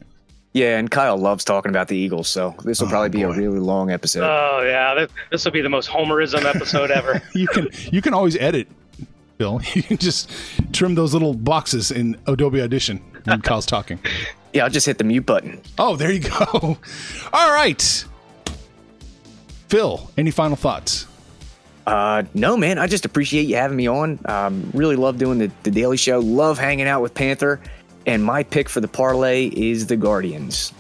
yeah. 0.54 0.78
And 0.78 0.92
Kyle 0.92 1.18
loves 1.18 1.44
talking 1.46 1.70
about 1.70 1.88
the 1.88 1.96
Eagles, 1.98 2.28
so 2.28 2.54
this 2.64 2.80
will 2.82 2.88
Oh, 2.88 2.92
probably 2.92 3.10
be 3.10 3.22
a 3.24 3.30
really 3.32 3.60
long 3.60 3.90
episode. 3.92 4.24
Oh 4.24 4.62
yeah, 4.64 4.94
this, 4.94 5.12
this 5.32 5.46
will 5.46 5.54
be 5.54 5.62
the 5.62 5.70
most 5.70 5.90
homerism 5.90 6.44
episode 6.44 6.92
ever. 6.92 7.22
You 7.34 7.48
can 7.48 7.70
you 7.92 8.02
can 8.02 8.14
always 8.14 8.36
edit, 8.38 8.68
Bill. 9.38 9.62
You 9.74 9.84
can 9.84 9.98
just 9.98 10.30
trim 10.74 10.96
those 10.96 11.14
little 11.14 11.34
boxes 11.34 11.92
in 11.92 12.18
Adobe 12.28 12.62
Audition 12.62 12.98
when 13.26 13.42
Kyle's 13.42 13.66
talking. 13.76 14.00
yeah, 14.54 14.64
I'll 14.64 14.70
just 14.70 14.86
hit 14.86 14.98
the 14.98 15.04
mute 15.04 15.26
button. 15.26 15.62
Oh, 15.78 15.96
there 15.96 16.12
you 16.12 16.20
go. 16.22 16.46
All 17.34 17.52
right. 17.54 18.06
Phil, 19.70 20.10
any 20.18 20.32
final 20.32 20.56
thoughts? 20.56 21.06
Uh, 21.86 22.24
no, 22.34 22.58
man, 22.58 22.78
I 22.80 22.88
just 22.88 23.06
appreciate 23.06 23.44
you 23.48 23.56
having 23.56 23.78
me 23.78 23.88
on. 23.88 24.20
Um, 24.26 24.70
really 24.74 24.96
love 24.96 25.18
doing 25.18 25.38
the, 25.40 25.52
the 25.64 25.72
daily 25.72 25.98
show. 25.98 26.20
Love 26.20 26.58
hanging 26.58 26.88
out 26.88 27.02
with 27.02 27.14
Panther. 27.14 27.60
And 28.06 28.24
my 28.24 28.44
pick 28.44 28.70
for 28.70 28.80
the 28.82 28.88
parlay 28.88 29.48
is 29.48 29.88
the 29.88 29.98
Guardians. 29.98 30.72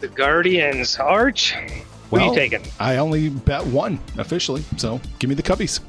the 0.00 0.08
Guardians, 0.08 0.96
Arch. 0.98 1.54
What 2.10 2.22
are 2.22 2.28
you 2.28 2.34
taking? 2.34 2.62
I 2.78 2.96
only 2.98 3.28
bet 3.28 3.64
one 3.66 3.98
officially, 4.18 4.62
so 4.76 5.00
give 5.18 5.28
me 5.28 5.34
the 5.34 5.42
Cubbies. 5.42 5.80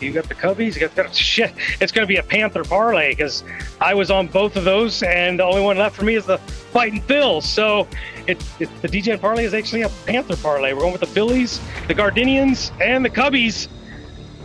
You 0.00 0.12
got 0.12 0.28
the 0.28 0.34
Cubbies. 0.34 0.74
You 0.74 0.88
got 0.88 0.94
the 0.94 1.12
shit. 1.12 1.52
It's 1.80 1.92
going 1.92 2.06
to 2.06 2.08
be 2.08 2.16
a 2.16 2.22
Panther 2.22 2.64
parlay 2.64 3.10
because 3.10 3.44
I 3.80 3.94
was 3.94 4.10
on 4.10 4.26
both 4.26 4.56
of 4.56 4.64
those, 4.64 5.02
and 5.02 5.38
the 5.38 5.44
only 5.44 5.60
one 5.60 5.78
left 5.78 5.96
for 5.96 6.04
me 6.04 6.14
is 6.14 6.26
the 6.26 6.38
Fighting 6.38 7.00
Phils. 7.02 7.44
So 7.44 7.86
it, 8.26 8.42
it 8.58 8.68
the 8.82 8.88
DJN 8.88 9.20
parlay 9.20 9.44
is 9.44 9.54
actually 9.54 9.82
a 9.82 9.88
Panther 10.06 10.36
parlay. 10.36 10.72
We're 10.72 10.80
going 10.80 10.92
with 10.92 11.00
the 11.00 11.06
Phillies, 11.06 11.60
the 11.86 11.94
Gardenians, 11.94 12.72
and 12.80 13.04
the 13.04 13.10
Cubbies. 13.10 13.68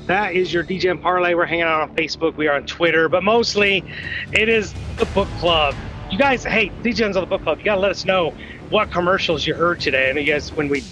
That 0.05 0.35
is 0.35 0.53
your 0.53 0.63
DJN 0.63 1.01
parlay. 1.01 1.33
We're 1.33 1.45
hanging 1.45 1.63
out 1.63 1.81
on 1.81 1.95
Facebook. 1.95 2.35
We 2.35 2.47
are 2.47 2.55
on 2.55 2.65
Twitter, 2.65 3.07
but 3.07 3.23
mostly 3.23 3.83
it 4.31 4.49
is 4.49 4.73
the 4.97 5.05
book 5.13 5.29
club. 5.39 5.75
You 6.11 6.17
guys, 6.17 6.43
hey, 6.43 6.69
DJN's 6.83 7.17
on 7.17 7.23
the 7.23 7.27
book 7.27 7.43
club. 7.43 7.59
You 7.59 7.65
got 7.65 7.75
to 7.75 7.81
let 7.81 7.91
us 7.91 8.05
know 8.05 8.33
what 8.69 8.91
commercials 8.91 9.47
you 9.47 9.53
heard 9.53 9.79
today. 9.79 10.09
And 10.09 10.19
you 10.19 10.25
guys, 10.25 10.51
when 10.51 10.67
we 10.67 10.83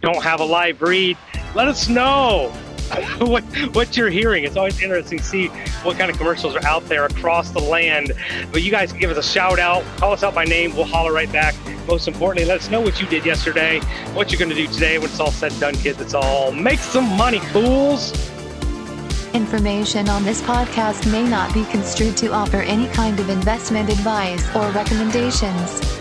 don't 0.00 0.22
have 0.22 0.40
a 0.40 0.44
live 0.44 0.82
read, 0.82 1.18
let 1.54 1.68
us 1.68 1.88
know 1.88 2.52
what 3.18 3.44
what 3.74 3.96
you're 3.96 4.10
hearing. 4.10 4.44
It's 4.44 4.56
always 4.56 4.80
interesting 4.82 5.18
to 5.18 5.24
see 5.24 5.46
what 5.82 5.98
kind 5.98 6.10
of 6.10 6.18
commercials 6.18 6.56
are 6.56 6.64
out 6.64 6.84
there 6.86 7.04
across 7.04 7.50
the 7.50 7.60
land. 7.60 8.12
But 8.52 8.62
you 8.62 8.70
guys 8.70 8.90
can 8.90 9.00
give 9.00 9.10
us 9.10 9.16
a 9.16 9.28
shout 9.28 9.58
out, 9.58 9.84
call 9.96 10.12
us 10.12 10.22
out 10.22 10.34
by 10.34 10.44
name, 10.44 10.74
we'll 10.74 10.84
holler 10.84 11.12
right 11.12 11.30
back. 11.30 11.54
Most 11.86 12.08
importantly, 12.08 12.46
let 12.46 12.60
us 12.60 12.70
know 12.70 12.80
what 12.80 13.00
you 13.00 13.06
did 13.06 13.24
yesterday, 13.24 13.80
what 14.12 14.30
you're 14.30 14.38
going 14.38 14.50
to 14.50 14.54
do 14.54 14.66
today 14.66 14.98
when 14.98 15.08
it's 15.08 15.20
all 15.20 15.30
said 15.30 15.52
and 15.52 15.60
done, 15.60 15.74
kids. 15.74 16.00
It's 16.00 16.14
all 16.14 16.52
make 16.52 16.78
some 16.78 17.16
money, 17.16 17.38
fools. 17.38 18.12
Information 19.34 20.08
on 20.08 20.24
this 20.24 20.42
podcast 20.42 21.10
may 21.10 21.22
not 21.22 21.54
be 21.54 21.64
construed 21.66 22.16
to 22.16 22.32
offer 22.32 22.58
any 22.62 22.88
kind 22.88 23.20
of 23.20 23.28
investment 23.28 23.88
advice 23.88 24.44
or 24.56 24.68
recommendations. 24.72 25.99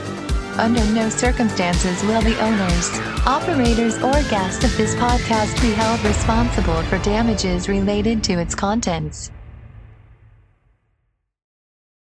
Under 0.60 0.84
no 0.92 1.08
circumstances 1.08 2.04
will 2.04 2.22
the 2.22 2.38
owners, 2.44 2.90
operators, 3.26 3.96
or 4.04 4.12
guests 4.30 4.66
of 4.66 4.76
this 4.76 4.94
podcast 4.96 5.60
be 5.62 5.72
held 5.72 6.04
responsible 6.04 6.84
for 6.84 6.98
damages 6.98 7.70
related 7.70 8.22
to 8.26 8.34
its 8.34 8.56
contents. 8.56 9.32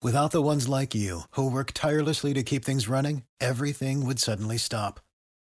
Without 0.02 0.30
the 0.30 0.40
ones 0.40 0.70
like 0.70 0.94
you, 0.94 1.24
who 1.32 1.50
work 1.50 1.72
tirelessly 1.74 2.32
to 2.32 2.42
keep 2.42 2.64
things 2.64 2.88
running, 2.88 3.24
everything 3.42 4.06
would 4.06 4.18
suddenly 4.18 4.56
stop. 4.56 5.00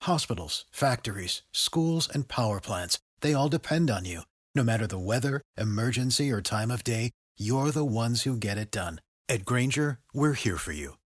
Hospitals, 0.03 0.63
factories, 0.71 1.41
schools, 1.51 2.07
and 2.07 2.29
power 2.29 2.61
plants, 2.61 2.99
they 3.19 3.33
all 3.33 3.49
depend 3.49 3.89
on 3.89 4.05
you. 4.05 4.21
No 4.55 4.63
matter 4.63 4.87
the 4.87 4.97
weather, 4.97 5.41
emergency, 5.57 6.31
or 6.31 6.41
time 6.41 6.71
of 6.71 6.85
day, 6.85 7.11
you're 7.37 7.71
the 7.71 7.83
ones 7.83 8.21
who 8.21 8.37
get 8.37 8.57
it 8.57 8.71
done. 8.71 9.01
At 9.27 9.43
Grainger, 9.43 9.99
we're 10.13 10.31
here 10.31 10.57
for 10.57 10.71
you 10.71 10.93